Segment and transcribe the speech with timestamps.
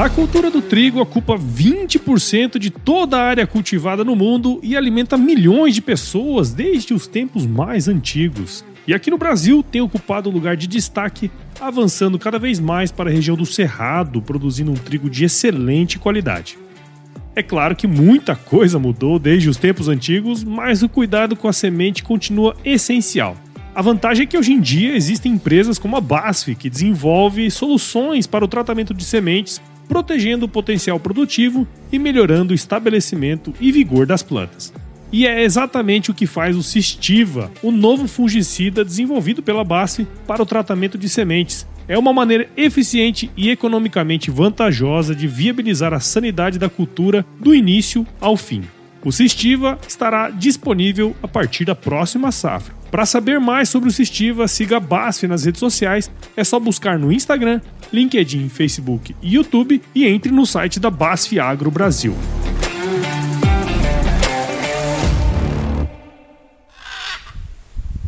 [0.00, 5.18] A cultura do trigo ocupa 20% de toda a área cultivada no mundo e alimenta
[5.18, 8.64] milhões de pessoas desde os tempos mais antigos.
[8.86, 13.12] E aqui no Brasil tem ocupado lugar de destaque, avançando cada vez mais para a
[13.12, 16.56] região do Cerrado, produzindo um trigo de excelente qualidade.
[17.36, 21.52] É claro que muita coisa mudou desde os tempos antigos, mas o cuidado com a
[21.52, 23.36] semente continua essencial.
[23.74, 28.26] A vantagem é que hoje em dia existem empresas como a BASF que desenvolve soluções
[28.26, 34.06] para o tratamento de sementes protegendo o potencial produtivo e melhorando o estabelecimento e vigor
[34.06, 34.72] das plantas.
[35.12, 40.44] E é exatamente o que faz o Cistiva, o novo fungicida desenvolvido pela BASF para
[40.44, 41.66] o tratamento de sementes.
[41.88, 48.06] É uma maneira eficiente e economicamente vantajosa de viabilizar a sanidade da cultura do início
[48.20, 48.62] ao fim.
[49.04, 52.74] O Cistiva estará disponível a partir da próxima safra.
[52.90, 56.10] Para saber mais sobre o Cistiva, siga a BASF nas redes sociais.
[56.36, 57.60] É só buscar no Instagram,
[57.92, 62.14] LinkedIn, Facebook e YouTube e entre no site da BASF Agro Brasil.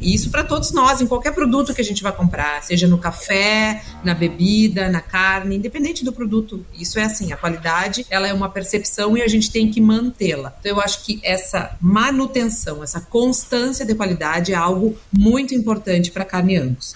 [0.03, 2.99] E isso para todos nós, em qualquer produto que a gente vai comprar, seja no
[2.99, 6.67] café, na bebida, na carne, independente do produto.
[6.79, 10.53] Isso é assim, a qualidade, ela é uma percepção e a gente tem que mantê-la.
[10.61, 16.25] Então eu acho que essa manutenção, essa constância de qualidade é algo muito importante para
[16.25, 16.95] carne Angus.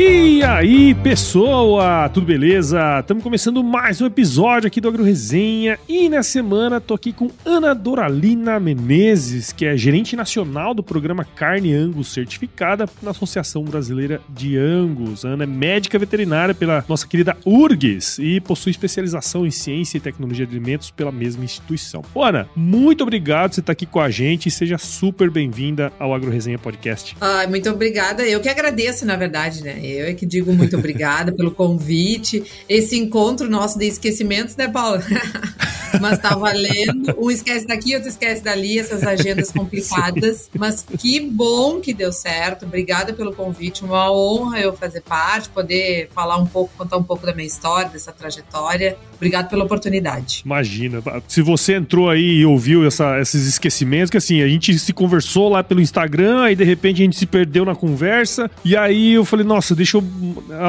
[0.00, 3.00] E aí, pessoa, tudo beleza?
[3.00, 7.28] Estamos começando mais um episódio aqui do Agro Resenha e nessa semana tô aqui com
[7.44, 14.20] Ana Doralina Menezes, que é gerente nacional do programa Carne Angus Certificada na Associação Brasileira
[14.28, 15.24] de Angus.
[15.24, 20.46] Ana é médica veterinária pela nossa querida URGS e possui especialização em ciência e tecnologia
[20.46, 22.04] de alimentos pela mesma instituição.
[22.14, 25.92] Ô, Ana, muito obrigado por você estar aqui com a gente e seja super bem-vinda
[25.98, 27.16] ao Agro Resenha Podcast.
[27.20, 28.24] Ai, muito obrigada.
[28.24, 29.87] Eu que agradeço, na verdade, né?
[29.88, 32.44] Eu é que digo muito obrigada pelo convite.
[32.68, 35.02] Esse encontro nosso de esquecimentos, né, Paula?
[36.00, 37.14] Mas tá valendo.
[37.18, 40.50] Um esquece daqui, outro esquece dali, essas agendas complicadas.
[40.56, 42.66] Mas que bom que deu certo.
[42.66, 43.84] Obrigada pelo convite.
[43.84, 47.90] Uma honra eu fazer parte, poder falar um pouco, contar um pouco da minha história,
[47.90, 48.98] dessa trajetória.
[49.18, 50.42] Obrigado pela oportunidade.
[50.44, 51.02] Imagina.
[51.26, 55.48] Se você entrou aí e ouviu essa, esses esquecimentos, que assim, a gente se conversou
[55.48, 58.50] lá pelo Instagram, aí de repente a gente se perdeu na conversa.
[58.64, 60.04] E aí eu falei, nossa, deixa eu.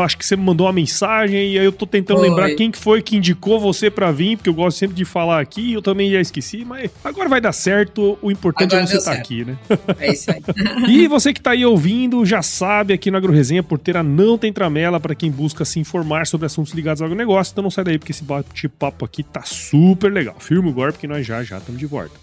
[0.03, 2.77] acho que você me mandou uma mensagem e aí eu tô tentando lembrar quem que
[2.77, 6.11] foi que indicou você para vir, porque eu gosto sempre de falar aqui, eu também
[6.11, 8.17] já esqueci, mas agora vai dar certo.
[8.21, 9.57] O importante agora é você estar tá aqui, né?
[9.99, 10.41] É isso aí.
[10.89, 14.99] e você que tá aí ouvindo, já sabe aqui no AgroResenha, Porteira não tem tramela
[14.99, 18.11] para quem busca se informar sobre assuntos ligados ao agronegócio, então não sai daí, porque
[18.11, 20.35] esse bate-papo aqui tá super legal.
[20.39, 22.13] Firma o golpe que nós já já estamos de volta.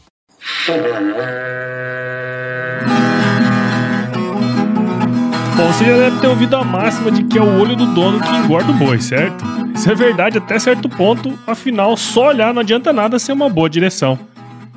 [5.57, 8.21] Bom, você já deve ter ouvido a máxima de que é o olho do dono
[8.21, 9.45] que engorda o boi, certo?
[9.75, 13.69] Isso é verdade até certo ponto, afinal, só olhar não adianta nada ser uma boa
[13.69, 14.19] direção.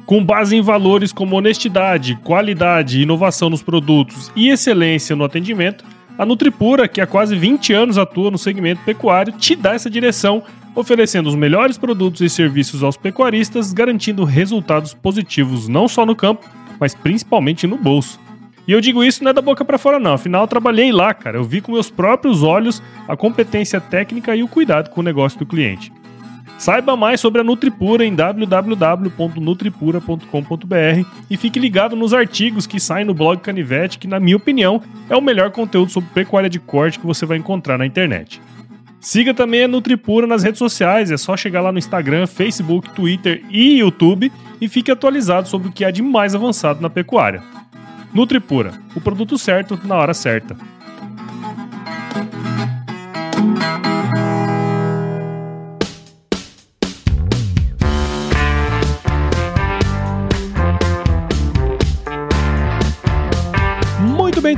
[0.06, 5.86] Com base em valores como honestidade, qualidade, inovação nos produtos e excelência no atendimento,
[6.20, 10.44] a Nutripura, que há quase 20 anos atua no segmento pecuário, te dá essa direção,
[10.76, 16.46] oferecendo os melhores produtos e serviços aos pecuaristas, garantindo resultados positivos não só no campo,
[16.78, 18.20] mas principalmente no bolso.
[18.68, 20.14] E eu digo isso não é da boca para fora, não.
[20.14, 21.38] Afinal, eu trabalhei lá, cara.
[21.38, 25.40] Eu vi com meus próprios olhos a competência técnica e o cuidado com o negócio
[25.40, 25.90] do cliente.
[26.60, 33.14] Saiba mais sobre a Nutripura em www.nutripura.com.br e fique ligado nos artigos que saem no
[33.14, 37.06] blog Canivete, que, na minha opinião, é o melhor conteúdo sobre pecuária de corte que
[37.06, 38.42] você vai encontrar na internet.
[39.00, 43.42] Siga também a Nutripura nas redes sociais, é só chegar lá no Instagram, Facebook, Twitter
[43.50, 47.42] e YouTube e fique atualizado sobre o que há de mais avançado na pecuária.
[48.14, 50.58] Nutripura, o produto certo na hora certa.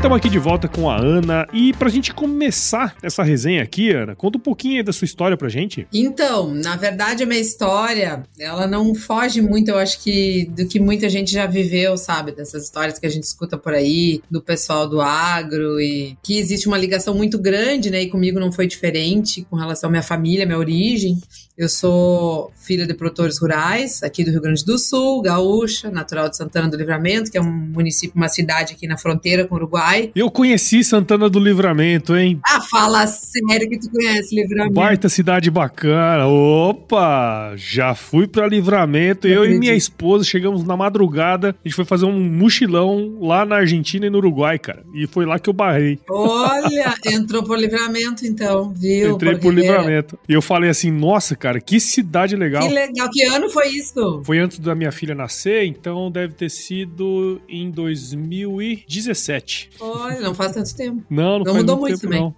[0.01, 1.47] Estamos aqui de volta com a Ana.
[1.53, 5.47] E pra gente começar essa resenha aqui, Ana, conta um pouquinho da sua história pra
[5.47, 5.87] gente.
[5.93, 10.79] Então, na verdade, a minha história, ela não foge muito, eu acho que, do que
[10.79, 12.31] muita gente já viveu, sabe?
[12.31, 16.67] Dessas histórias que a gente escuta por aí, do pessoal do agro, e que existe
[16.67, 18.01] uma ligação muito grande, né?
[18.01, 21.21] E comigo não foi diferente com relação à minha família, minha origem.
[21.55, 26.37] Eu sou filha de produtores rurais aqui do Rio Grande do Sul, gaúcha, natural de
[26.37, 29.90] Santana do Livramento, que é um município, uma cidade aqui na fronteira com o Uruguai
[29.91, 30.11] Uruguai.
[30.15, 32.39] Eu conheci Santana do Livramento, hein?
[32.45, 34.73] Ah, fala sério que tu conhece Livramento.
[34.73, 36.27] Baita cidade bacana.
[36.27, 37.53] Opa!
[37.55, 39.27] Já fui pra Livramento.
[39.27, 41.55] Eu, eu e minha esposa chegamos na madrugada.
[41.63, 44.83] A gente foi fazer um mochilão lá na Argentina e no Uruguai, cara.
[44.93, 45.99] E foi lá que eu barrei.
[46.09, 49.15] Olha, entrou por Livramento então, viu?
[49.15, 50.17] Entrei por Livramento.
[50.27, 52.67] E eu falei assim, nossa, cara, que cidade legal.
[52.67, 53.09] Que legal.
[53.09, 54.21] Que ano foi isso?
[54.23, 59.69] Foi antes da minha filha nascer, então deve ter sido em 2017.
[59.81, 61.03] Olha, não faz tanto tempo.
[61.09, 62.35] Não, não, não mudou muito, tempo, também.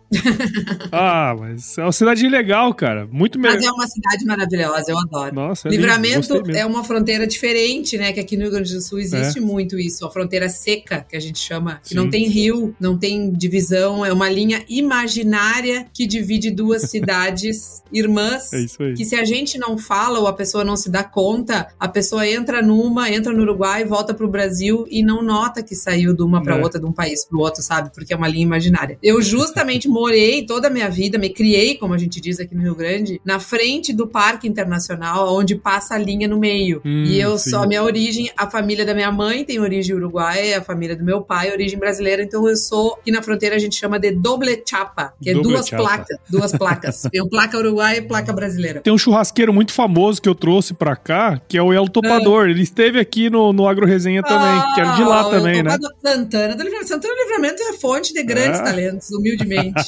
[0.92, 3.06] ah, mas é uma cidade legal, cara.
[3.12, 3.56] Muito melhor.
[3.56, 5.36] Mas é uma cidade maravilhosa, eu adoro.
[5.36, 8.13] Nossa, é Livramento é uma fronteira diferente, né?
[8.13, 9.42] Que aqui no Rio Grande do Sul existe é.
[9.42, 10.06] muito isso.
[10.06, 11.95] A fronteira seca, que a gente chama, que Sim.
[11.95, 18.54] não tem rio, não tem divisão, é uma linha imaginária que divide duas cidades irmãs.
[18.54, 18.94] É isso aí.
[18.94, 22.25] Que se a gente não fala ou a pessoa não se dá conta, a pessoa
[22.25, 26.42] entra numa, entra no Uruguai, volta pro Brasil e não nota que saiu de uma
[26.42, 26.62] para é.
[26.62, 27.89] outra, de um país pro outro, sabe?
[27.94, 28.97] Porque é uma linha imaginária.
[29.01, 32.62] Eu justamente morei toda a minha vida, me criei, como a gente diz aqui no
[32.62, 36.81] Rio Grande, na frente do Parque Internacional, onde passa a linha no meio.
[36.85, 37.50] Hum, e eu sim.
[37.50, 41.03] sou a minha origem, a família da minha mãe tem origem uruguaia, a família do
[41.03, 44.62] meu pai, origem brasileira, então eu sou, aqui na fronteira a gente chama de doble
[44.68, 45.83] chapa, que é doble duas chapa.
[45.83, 47.01] placas, duas placas.
[47.12, 48.81] Tem placa uruguaia e placa brasileira.
[48.81, 52.45] Tem um churrasqueiro muito famoso que eu trouxe pra cá, que é o El Topador.
[52.45, 52.50] Ah.
[52.50, 55.63] Ele esteve aqui no, no Agro Resenha ah, também, que era de lá ah, também,
[55.63, 55.71] né?
[56.03, 56.88] Santana do Livramento.
[56.88, 58.64] Santana do Livramento é fonte de grandes é?
[58.64, 59.74] talentos, humildemente.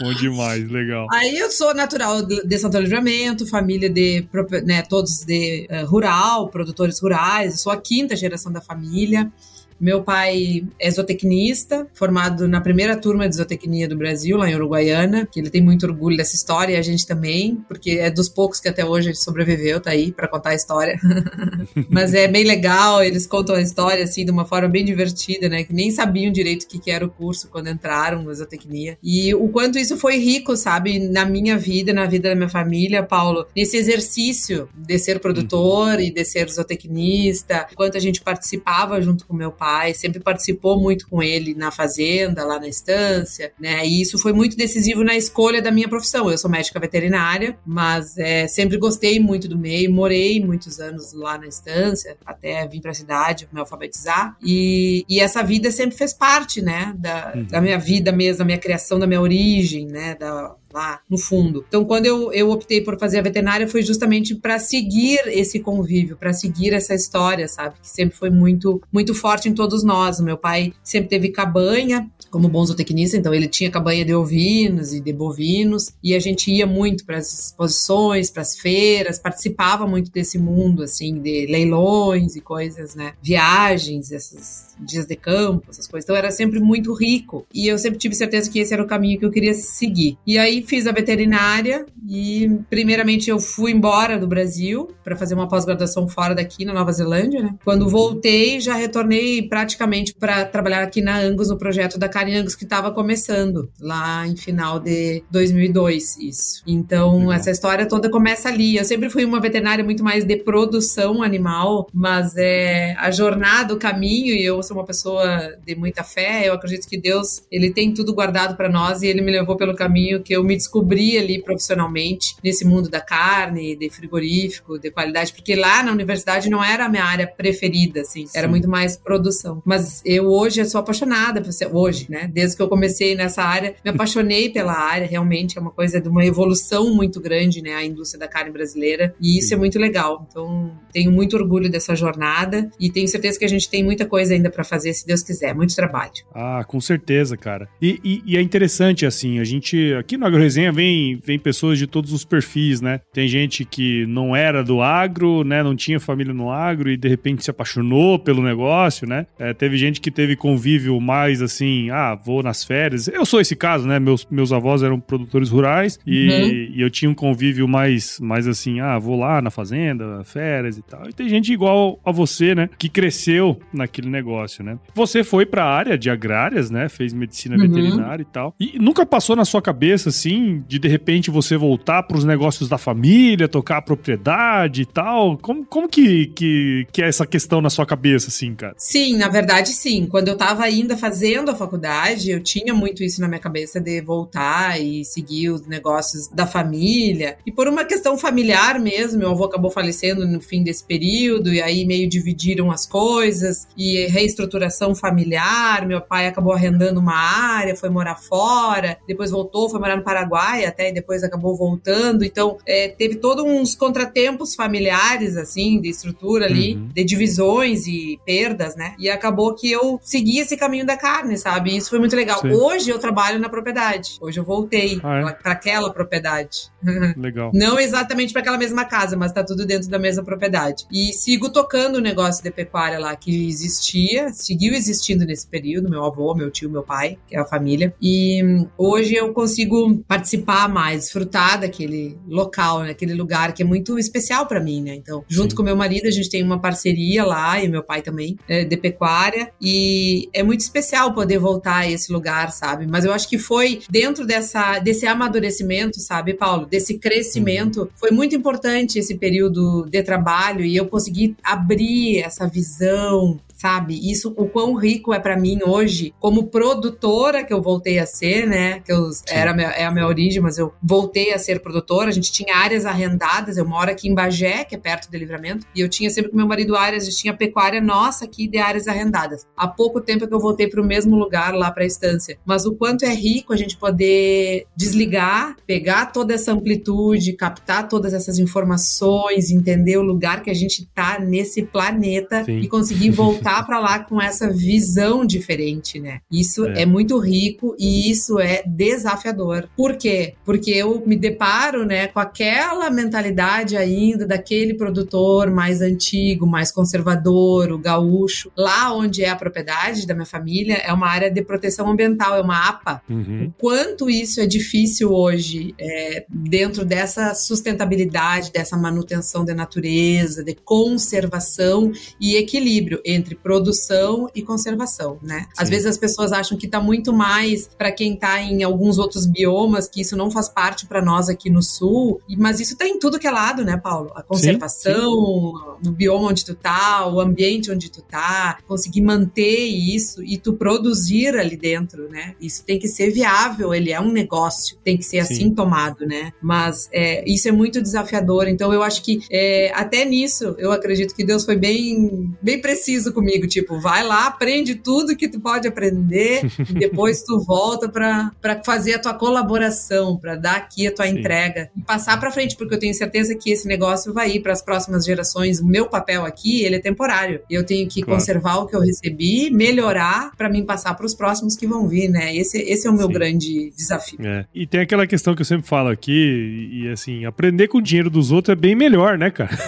[0.00, 1.06] Bom demais, legal.
[1.12, 4.26] Aí eu sou natural de Santana do Livramento, família de,
[4.64, 9.30] né, todos de uh, rural, produtores rurais, sou a quinta geração da família.
[9.80, 15.24] Meu pai é zootecnista, formado na primeira turma de zootecnia do Brasil, lá em Uruguaiana,
[15.30, 18.58] que ele tem muito orgulho dessa história e a gente também, porque é dos poucos
[18.58, 20.98] que até hoje sobreviveu, tá aí para contar a história.
[21.88, 25.62] Mas é bem legal, eles contam a história assim de uma forma bem divertida, né?
[25.62, 28.98] Que nem sabiam direito o que, que era o curso quando entraram na zootecnia.
[29.00, 33.04] E o quanto isso foi rico, sabe, na minha vida, na vida da minha família,
[33.04, 36.00] Paulo, nesse exercício de ser produtor uhum.
[36.00, 40.80] e de ser zootecnista, quanto a gente participava junto com meu pai pai, sempre participou
[40.80, 43.86] muito com ele na fazenda, lá na estância, né?
[43.86, 46.30] E isso foi muito decisivo na escolha da minha profissão.
[46.30, 51.36] Eu sou médica veterinária, mas é, sempre gostei muito do meio, morei muitos anos lá
[51.36, 54.34] na estância, até vim para a cidade me alfabetizar.
[54.42, 57.44] E, e, essa vida sempre fez parte, né, da, uhum.
[57.44, 61.64] da minha vida mesmo, da minha criação, da minha origem, né, da, lá no fundo.
[61.68, 66.16] Então, quando eu, eu optei por fazer a veterinária, foi justamente para seguir esse convívio,
[66.16, 67.76] para seguir essa história, sabe?
[67.80, 70.18] Que sempre foi muito, muito forte em todos nós.
[70.18, 74.92] O meu pai sempre teve cabanha, como bom zootecnista, então ele tinha cabanha de ovinos
[74.92, 79.86] e de bovinos, e a gente ia muito para as exposições, para as feiras, participava
[79.86, 83.12] muito desse mundo, assim, de leilões e coisas, né?
[83.22, 86.04] Viagens, esses dias de campo, essas coisas.
[86.04, 89.18] Então era sempre muito rico, e eu sempre tive certeza que esse era o caminho
[89.18, 90.16] que eu queria seguir.
[90.26, 95.48] E aí fiz a veterinária, e primeiramente eu fui embora do Brasil para fazer uma
[95.48, 97.54] pós-graduação fora daqui, na Nova Zelândia, né?
[97.64, 102.64] Quando voltei, já retornei praticamente para trabalhar aqui na Angus, no projeto da Carinhangos que
[102.64, 106.64] estava começando lá em final de 2002, isso.
[106.66, 107.32] Então, Legal.
[107.34, 108.76] essa história toda começa ali.
[108.76, 113.78] Eu sempre fui uma veterinária muito mais de produção animal, mas é a jornada, o
[113.78, 117.94] caminho, e eu sou uma pessoa de muita fé, eu acredito que Deus, ele tem
[117.94, 121.40] tudo guardado para nós e ele me levou pelo caminho que eu me descobri ali
[121.40, 126.86] profissionalmente nesse mundo da carne, de frigorífico, de qualidade, porque lá na universidade não era
[126.86, 128.32] a minha área preferida, assim, Sim.
[128.36, 129.62] era muito mais produção.
[129.64, 132.30] Mas eu hoje sou apaixonada por ser, hoje, né?
[132.32, 136.08] Desde que eu comecei nessa área, me apaixonei pela área, realmente é uma coisa de
[136.08, 137.74] uma evolução muito grande, né?
[137.74, 140.26] A indústria da carne brasileira, e isso é muito legal.
[140.28, 144.34] Então, tenho muito orgulho dessa jornada e tenho certeza que a gente tem muita coisa
[144.34, 146.12] ainda para fazer, se Deus quiser, muito trabalho.
[146.34, 147.68] Ah, com certeza, cara.
[147.80, 151.86] E, e, e é interessante, assim, a gente, aqui no AgroResenha vem, vem pessoas de
[151.86, 153.00] todos os perfis, né?
[153.12, 155.62] Tem gente que não era do agro, né?
[155.62, 159.26] Não tinha família no agro e de repente se apaixonou pelo negócio, né?
[159.38, 163.08] É, teve gente que teve convívio mais assim, ah, vou nas férias.
[163.08, 163.98] Eu sou esse caso, né?
[163.98, 166.48] Meus, meus avós eram produtores rurais e, uhum.
[166.76, 170.82] e, eu tinha um convívio mais, mais assim, ah, vou lá na fazenda, férias e
[170.82, 171.08] tal.
[171.08, 172.68] E tem gente igual a você, né?
[172.78, 174.78] Que cresceu naquele negócio, né?
[174.94, 176.88] Você foi para a área de agrárias, né?
[176.88, 177.62] Fez medicina uhum.
[177.62, 178.54] veterinária e tal.
[178.58, 182.68] E nunca passou na sua cabeça, assim, de de repente você voltar para os negócios
[182.68, 185.36] da família, tocar a propriedade e tal?
[185.38, 188.74] Como, como que, que, que é essa questão na sua cabeça, assim, cara?
[188.76, 190.06] Sim, na verdade, sim.
[190.06, 193.80] Quando eu tava ainda fazendo a faculdade, propriedade, eu tinha muito isso na minha cabeça
[193.80, 197.38] de voltar e seguir os negócios da família.
[197.46, 201.62] E por uma questão familiar mesmo, meu avô acabou falecendo no fim desse período, e
[201.62, 205.86] aí meio dividiram as coisas, e reestruturação familiar.
[205.86, 210.64] Meu pai acabou arrendando uma área, foi morar fora, depois voltou, foi morar no Paraguai
[210.64, 212.24] até, e depois acabou voltando.
[212.24, 216.88] Então, é, teve todos uns contratempos familiares, assim, de estrutura ali, uhum.
[216.94, 218.94] de divisões e perdas, né?
[218.98, 221.77] E acabou que eu segui esse caminho da carne, sabe?
[221.78, 222.40] Isso foi muito legal.
[222.40, 222.52] Sim.
[222.52, 224.18] Hoje eu trabalho na propriedade.
[224.20, 225.32] Hoje eu voltei ah, é?
[225.32, 226.70] para aquela propriedade.
[227.16, 227.50] Legal.
[227.54, 230.86] Não exatamente para aquela mesma casa, mas tá tudo dentro da mesma propriedade.
[230.92, 236.04] E sigo tocando o negócio de pecuária lá que existia, seguiu existindo nesse período, meu
[236.04, 237.94] avô, meu tio, meu pai, que é a família.
[238.00, 238.42] E
[238.76, 243.18] hoje eu consigo participar mais, desfrutar daquele local, naquele né?
[243.18, 244.94] lugar que é muito especial para mim, né?
[244.94, 245.56] Então, junto Sim.
[245.56, 248.76] com meu marido, a gente tem uma parceria lá e meu pai também é, de
[248.76, 252.86] pecuária e é muito especial poder voltar a esse lugar, sabe?
[252.86, 257.88] Mas eu acho que foi dentro dessa desse amadurecimento, sabe, Paulo, desse crescimento, uhum.
[257.96, 263.98] foi muito importante esse período de trabalho e eu consegui abrir essa visão sabe?
[264.08, 268.46] Isso, o quão rico é para mim hoje, como produtora que eu voltei a ser,
[268.46, 268.80] né?
[268.80, 272.08] Que eu, era a minha, é a minha origem, mas eu voltei a ser produtora.
[272.08, 275.66] A gente tinha áreas arrendadas, eu moro aqui em Bagé, que é perto do livramento,
[275.74, 278.58] e eu tinha sempre com meu marido áreas, a gente tinha pecuária nossa aqui de
[278.58, 279.44] áreas arrendadas.
[279.56, 282.38] Há pouco tempo que eu voltei para o mesmo lugar lá para a estância.
[282.44, 288.14] Mas o quanto é rico a gente poder desligar, pegar toda essa amplitude, captar todas
[288.14, 292.60] essas informações, entender o lugar que a gente tá nesse planeta Sim.
[292.60, 296.20] e conseguir voltar voltar para lá com essa visão diferente, né?
[296.30, 296.82] Isso é.
[296.82, 296.86] é.
[296.86, 299.68] muito rico e isso é desafiador.
[299.76, 300.34] Por quê?
[300.44, 307.72] Porque eu me deparo, né, com aquela mentalidade ainda daquele produtor mais antigo, mais conservador,
[307.72, 308.50] o gaúcho.
[308.56, 312.42] Lá onde é a propriedade da minha família é uma área de proteção ambiental, é
[312.42, 313.02] uma APA.
[313.08, 313.46] Uhum.
[313.46, 320.54] O quanto isso é difícil hoje é, dentro dessa sustentabilidade, dessa manutenção da natureza, de
[320.54, 321.90] conservação
[322.20, 325.40] e equilíbrio entre produção e conservação, né?
[325.40, 325.46] Sim.
[325.56, 329.24] Às vezes as pessoas acham que está muito mais para quem está em alguns outros
[329.24, 332.98] biomas, que isso não faz parte para nós aqui no sul, mas isso está em
[332.98, 334.12] tudo que é lado, né, Paulo?
[334.14, 340.22] A conservação, sim, bioma onde tu tá, o ambiente onde tu tá, conseguir manter isso
[340.22, 342.34] e tu produzir ali dentro, né?
[342.40, 346.32] Isso tem que ser viável, ele é um negócio, tem que ser assim tomado, né?
[346.42, 351.14] Mas é, isso é muito desafiador, então eu acho que é, até nisso eu acredito
[351.14, 355.38] que Deus foi bem, bem preciso comigo comigo, tipo, vai lá, aprende tudo que tu
[355.38, 358.32] pode aprender e depois tu volta para
[358.64, 361.18] fazer a tua colaboração, para dar aqui a tua Sim.
[361.18, 364.52] entrega e passar para frente, porque eu tenho certeza que esse negócio vai ir para
[364.52, 365.60] as próximas gerações.
[365.60, 367.40] O meu papel aqui, ele é temporário.
[367.50, 368.18] Eu tenho que claro.
[368.18, 372.08] conservar o que eu recebi, melhorar para mim passar para os próximos que vão vir,
[372.08, 372.34] né?
[372.34, 373.12] Esse, esse é o meu Sim.
[373.12, 374.18] grande desafio.
[374.24, 374.46] É.
[374.54, 377.82] E tem aquela questão que eu sempre falo aqui, e, e assim, aprender com o
[377.82, 379.50] dinheiro dos outros é bem melhor, né, cara?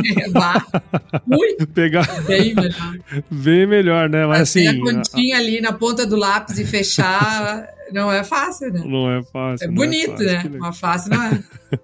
[0.00, 1.20] É.
[1.26, 1.66] Muito.
[1.74, 2.06] Pegar.
[2.22, 2.98] Bem melhor.
[3.30, 4.26] Bem melhor, né?
[4.26, 4.66] Mas assim.
[4.66, 5.40] a continha a...
[5.40, 8.82] ali na ponta do lápis e fechar não é fácil, né?
[8.84, 9.68] Não é fácil.
[9.68, 10.58] É bonito, é fácil, né?
[10.58, 11.42] Mas fácil não é.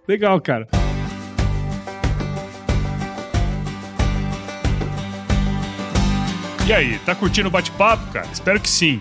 [0.08, 0.66] legal, cara.
[6.66, 8.26] E aí, tá curtindo o bate-papo, cara?
[8.32, 9.00] Espero que sim.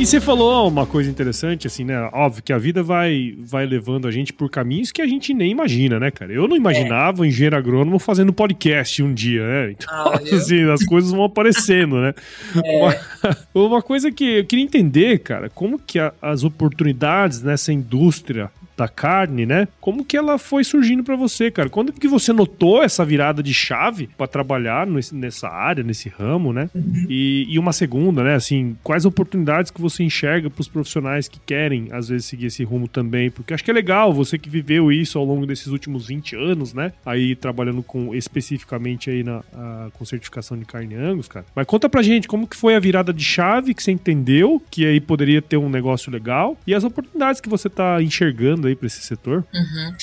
[0.00, 2.08] E você falou uma coisa interessante, assim, né?
[2.14, 5.50] Óbvio que a vida vai, vai levando a gente por caminhos que a gente nem
[5.50, 6.32] imagina, né, cara?
[6.32, 7.20] Eu não imaginava é.
[7.20, 9.72] um engenheiro agrônomo fazendo podcast um dia, né?
[9.72, 12.14] Então, ah, assim, as coisas vão aparecendo, né?
[12.64, 12.78] É.
[12.78, 18.50] Uma, uma, coisa que eu queria entender, cara, como que a, as oportunidades nessa indústria
[18.80, 19.68] da carne, né?
[19.80, 21.68] Como que ela foi surgindo para você, cara?
[21.68, 26.50] Quando que você notou essa virada de chave para trabalhar nesse, nessa área, nesse ramo,
[26.52, 26.70] né?
[27.08, 28.34] E, e, uma segunda, né?
[28.34, 32.64] Assim, quais oportunidades que você enxerga para os profissionais que querem, às vezes, seguir esse
[32.64, 33.30] rumo também?
[33.30, 36.72] Porque acho que é legal você que viveu isso ao longo desses últimos 20 anos,
[36.72, 36.92] né?
[37.04, 41.44] Aí trabalhando com especificamente aí na a, com certificação de carne Angus, cara.
[41.54, 44.86] Mas conta pra gente como que foi a virada de chave que você entendeu que
[44.86, 48.86] aí poderia ter um negócio legal e as oportunidades que você tá enxergando aí para
[48.86, 49.44] esse setor.
[49.54, 49.94] Uhum.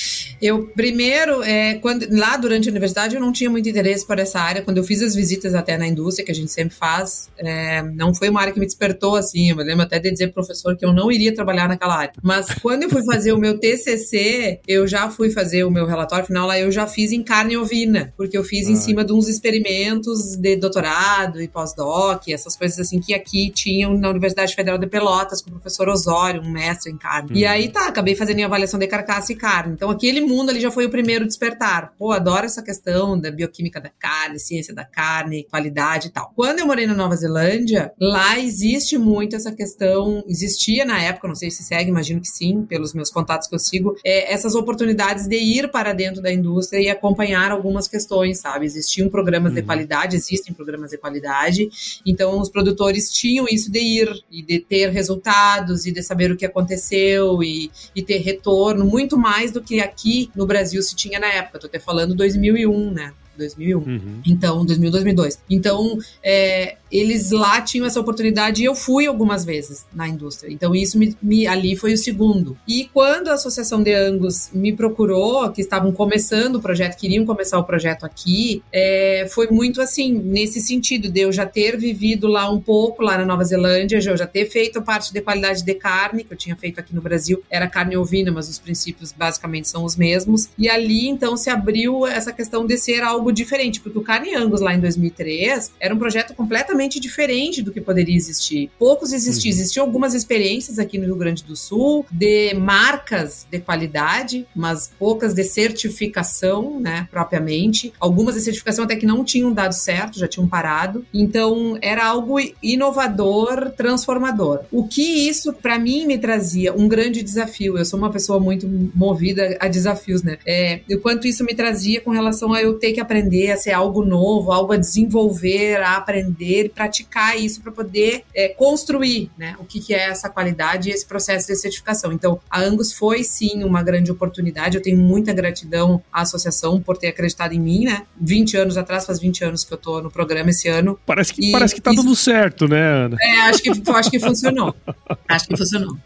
[0.41, 4.39] Eu primeiro, é, quando lá durante a universidade eu não tinha muito interesse por essa
[4.39, 4.61] área.
[4.61, 8.13] Quando eu fiz as visitas até na indústria que a gente sempre faz, é, não
[8.13, 9.49] foi uma área que me despertou assim.
[9.49, 12.13] Eu me lembro até de dizer pro professor que eu não iria trabalhar naquela área.
[12.21, 16.25] Mas quando eu fui fazer o meu TCC, eu já fui fazer o meu relatório
[16.25, 16.59] final lá.
[16.59, 18.71] Eu já fiz em carne ovina, porque eu fiz ah.
[18.71, 23.97] em cima de uns experimentos de doutorado e pós-doc, essas coisas assim que aqui tinham
[23.97, 27.31] na Universidade Federal de Pelotas com o professor Osório, um mestre em carne.
[27.33, 27.51] E uhum.
[27.51, 29.73] aí tá, acabei fazendo a avaliação de carcaça e carne.
[29.73, 31.93] Então aquele mundo ali já foi o primeiro despertar.
[31.97, 36.31] Pô, adoro essa questão da bioquímica da carne, ciência da carne, qualidade e tal.
[36.35, 41.35] Quando eu morei na Nova Zelândia, lá existe muito essa questão, existia na época, não
[41.35, 45.27] sei se segue, imagino que sim, pelos meus contatos que eu sigo, é, essas oportunidades
[45.27, 48.65] de ir para dentro da indústria e acompanhar algumas questões, sabe?
[48.65, 49.55] Existiam programas uhum.
[49.55, 51.69] de qualidade, existem programas de qualidade,
[52.05, 56.37] então os produtores tinham isso de ir e de ter resultados e de saber o
[56.37, 58.46] que aconteceu e, e ter retorno,
[58.85, 61.59] muito mais do que aqui no Brasil se tinha na época.
[61.59, 63.13] Tô até falando 2001, né?
[63.37, 63.77] 2001.
[63.77, 64.21] Uhum.
[64.25, 65.39] Então, 2000, 2002.
[65.49, 70.51] Então, é, eles lá tinham essa oportunidade e eu fui algumas vezes na indústria.
[70.51, 72.57] Então, isso me, me, ali foi o segundo.
[72.67, 77.57] E quando a Associação de Angus me procurou, que estavam começando o projeto, queriam começar
[77.59, 82.49] o projeto aqui, é, foi muito assim, nesse sentido, de eu já ter vivido lá
[82.49, 85.73] um pouco, lá na Nova Zelândia, eu já ter feito a parte de qualidade de
[85.73, 89.67] carne, que eu tinha feito aqui no Brasil, era carne ovina, mas os princípios basicamente
[89.67, 90.49] são os mesmos.
[90.57, 94.61] E ali, então, se abriu essa questão de ser algo diferente, porque o Carne Angus
[94.61, 98.69] lá em 2003 era um projeto completamente completamente diferente do que poderia existir.
[98.79, 99.51] Poucos existiam.
[99.51, 99.59] Uhum.
[99.59, 105.33] Existiam algumas experiências aqui no Rio Grande do Sul de marcas de qualidade, mas poucas
[105.33, 107.93] de certificação, né, propriamente.
[107.99, 111.05] Algumas de certificação até que não tinham dado certo, já tinham parado.
[111.13, 114.61] Então, era algo inovador, transformador.
[114.71, 117.77] O que isso, para mim, me trazia um grande desafio.
[117.77, 120.37] Eu sou uma pessoa muito movida a desafios, né?
[120.45, 123.16] É, o quanto isso me trazia com relação a eu ter que aprender
[123.51, 129.31] a ser algo novo, algo a desenvolver, a aprender praticar isso para poder é, construir
[129.37, 132.11] né, o que, que é essa qualidade e esse processo de certificação.
[132.11, 134.77] Então, a Angus foi sim uma grande oportunidade.
[134.77, 138.03] Eu tenho muita gratidão à associação por ter acreditado em mim, né?
[138.19, 140.99] 20 anos atrás, faz 20 anos que eu tô no programa esse ano.
[141.05, 142.03] Parece que, parece que tá isso...
[142.03, 143.17] dando certo, né, Ana?
[143.21, 144.75] É, acho que, acho que funcionou.
[145.27, 145.97] Acho que funcionou.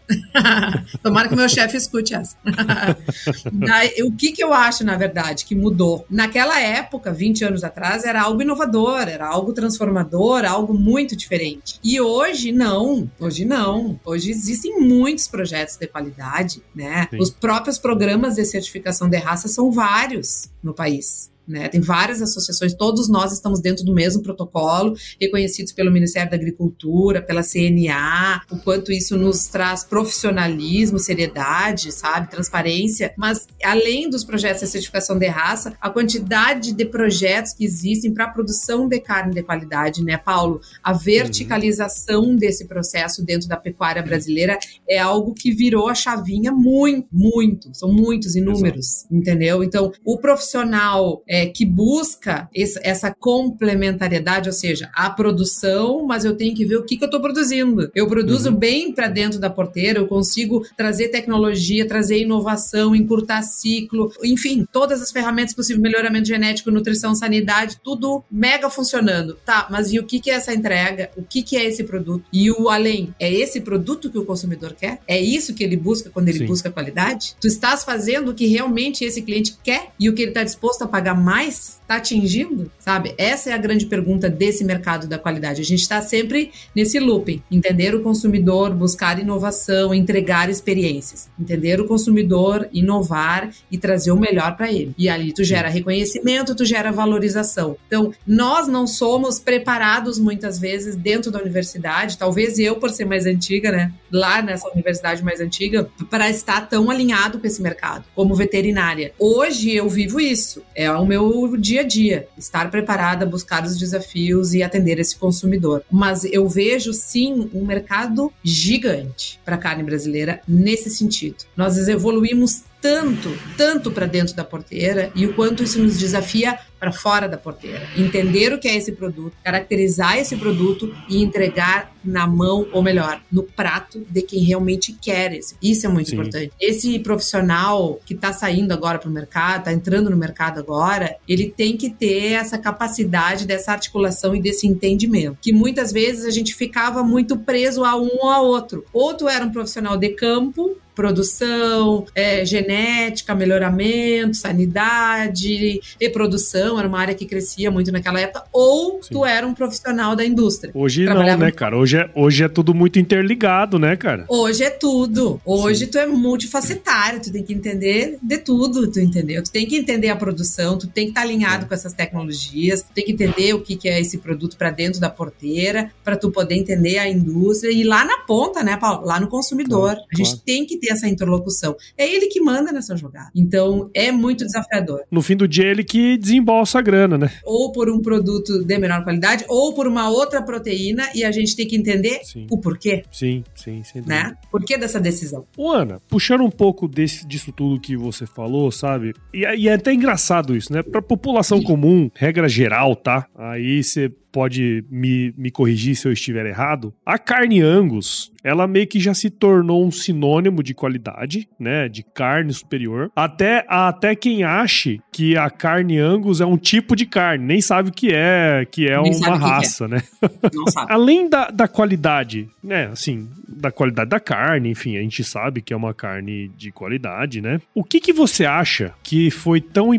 [1.03, 2.35] Tomara que meu chefe escute essa.
[4.03, 6.05] o que, que eu acho, na verdade, que mudou?
[6.09, 11.79] Naquela época, 20 anos atrás, era algo inovador, era algo transformador, algo muito diferente.
[11.83, 13.97] E hoje não, hoje não.
[14.05, 17.07] Hoje existem muitos projetos de qualidade, né?
[17.09, 17.17] Sim.
[17.17, 21.31] Os próprios programas de certificação de raça são vários no país.
[21.51, 21.67] Né?
[21.67, 27.21] Tem várias associações, todos nós estamos dentro do mesmo protocolo, reconhecidos pelo Ministério da Agricultura,
[27.21, 33.13] pela CNA, o quanto isso nos traz profissionalismo, seriedade, sabe, transparência.
[33.17, 38.25] Mas além dos projetos de certificação de raça, a quantidade de projetos que existem para
[38.25, 40.61] a produção de carne de qualidade, né, Paulo?
[40.81, 42.35] A verticalização uhum.
[42.35, 47.69] desse processo dentro da pecuária brasileira é algo que virou a chavinha muito, muito.
[47.73, 49.15] São muitos, inúmeros, Exato.
[49.15, 49.63] entendeu?
[49.63, 56.35] Então, o profissional é, que busca esse, essa complementariedade, ou seja, a produção, mas eu
[56.35, 57.91] tenho que ver o que, que eu estou produzindo.
[57.93, 58.55] Eu produzo uhum.
[58.55, 65.01] bem para dentro da porteira, eu consigo trazer tecnologia, trazer inovação, encurtar ciclo, enfim, todas
[65.01, 69.37] as ferramentas possíveis, melhoramento genético, nutrição, sanidade, tudo mega funcionando.
[69.45, 71.11] Tá, mas e o que, que é essa entrega?
[71.15, 72.25] O que, que é esse produto?
[72.31, 74.99] E o além, é esse produto que o consumidor quer?
[75.07, 76.45] É isso que ele busca quando ele Sim.
[76.45, 77.35] busca qualidade?
[77.39, 80.83] Tu estás fazendo o que realmente esse cliente quer e o que ele está disposto
[80.83, 82.71] a pagar mais está atingindo?
[82.79, 83.13] Sabe?
[83.17, 85.61] Essa é a grande pergunta desse mercado da qualidade.
[85.61, 87.41] A gente está sempre nesse looping.
[87.51, 91.29] Entender o consumidor, buscar inovação, entregar experiências.
[91.39, 94.93] Entender o consumidor, inovar e trazer o melhor para ele.
[94.97, 97.75] E ali tu gera reconhecimento, tu gera valorização.
[97.87, 103.25] Então, nós não somos preparados muitas vezes dentro da universidade, talvez eu por ser mais
[103.25, 108.35] antiga, né, lá nessa universidade mais antiga, para estar tão alinhado com esse mercado, como
[108.35, 109.13] veterinária.
[109.19, 110.61] Hoje eu vivo isso.
[110.75, 115.83] É um meu dia a dia, estar preparada, buscar os desafios e atender esse consumidor.
[115.91, 121.43] Mas eu vejo sim um mercado gigante para a carne brasileira nesse sentido.
[121.55, 126.91] Nós evoluímos tanto, tanto para dentro da porteira e o quanto isso nos desafia para
[126.91, 127.87] fora da porteira.
[127.95, 133.21] Entender o que é esse produto, caracterizar esse produto e entregar na mão, ou melhor,
[133.31, 135.55] no prato de quem realmente quer esse.
[135.61, 136.15] Isso é muito Sim.
[136.15, 136.51] importante.
[136.59, 141.53] Esse profissional que está saindo agora para o mercado, está entrando no mercado agora, ele
[141.55, 145.37] tem que ter essa capacidade dessa articulação e desse entendimento.
[145.39, 148.83] Que muitas vezes a gente ficava muito preso a um ou a outro.
[148.91, 157.15] Outro era um profissional de campo produção, é, genética, melhoramento, sanidade, reprodução, era uma área
[157.15, 159.09] que crescia muito naquela época, ou Sim.
[159.13, 160.71] tu era um profissional da indústria.
[160.73, 161.77] Hoje não, né, cara?
[161.77, 164.25] Hoje é, hoje é tudo muito interligado, né, cara?
[164.27, 165.41] Hoje é tudo.
[165.45, 165.91] Hoje Sim.
[165.91, 169.43] tu é multifacetário, tu tem que entender de tudo, tu entendeu?
[169.43, 171.67] Tu tem que entender a produção, tu tem que estar tá alinhado é.
[171.67, 174.99] com essas tecnologias, tu tem que entender o que, que é esse produto para dentro
[174.99, 179.05] da porteira, para tu poder entender a indústria e lá na ponta, né, Paulo?
[179.05, 179.93] Lá no consumidor.
[179.93, 180.41] Claro, a gente claro.
[180.45, 181.75] tem que ter essa interlocução.
[181.97, 183.29] É ele que manda nessa jogada.
[183.35, 185.03] Então, é muito desafiador.
[185.09, 187.31] No fim do dia, ele que desembolsa a grana, né?
[187.45, 191.55] Ou por um produto de menor qualidade, ou por uma outra proteína, e a gente
[191.55, 192.47] tem que entender sim.
[192.49, 193.03] o porquê.
[193.11, 194.01] Sim, sim, sim.
[194.05, 194.33] Né?
[194.49, 195.45] Por que dessa decisão?
[195.55, 199.13] Ô, Ana, puxando um pouco desse, disso tudo que você falou, sabe?
[199.33, 200.81] E, e é até engraçado isso, né?
[200.81, 203.27] Pra população comum, regra geral, tá?
[203.35, 206.93] Aí você pode me, me corrigir se eu estiver errado.
[207.05, 211.87] A carne Angus, ela meio que já se tornou um sinônimo de qualidade, né?
[211.89, 213.11] De carne superior.
[213.15, 217.89] Até, até quem ache que a carne Angus é um tipo de carne, nem sabe
[217.89, 219.97] o que é, que é nem uma raça, que é.
[219.97, 220.03] né?
[220.53, 220.91] Não sabe.
[220.91, 222.85] Além da, da qualidade, né?
[222.85, 227.41] Assim, da qualidade da carne, enfim, a gente sabe que é uma carne de qualidade,
[227.41, 227.59] né?
[227.73, 229.93] O que que você acha que foi tão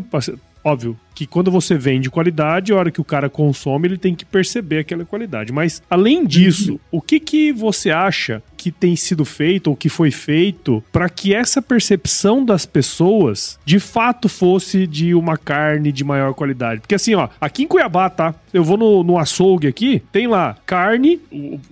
[0.63, 4.25] óbvio, que quando você vende qualidade, a hora que o cara consome, ele tem que
[4.25, 5.51] perceber aquela qualidade.
[5.51, 10.09] Mas, além disso, o que, que você acha que tem sido feito ou que foi
[10.09, 16.33] feito para que essa percepção das pessoas de fato fosse de uma carne de maior
[16.33, 16.81] qualidade?
[16.81, 18.33] Porque assim, ó, aqui em Cuiabá, tá?
[18.53, 21.19] Eu vou no, no açougue aqui, tem lá carne,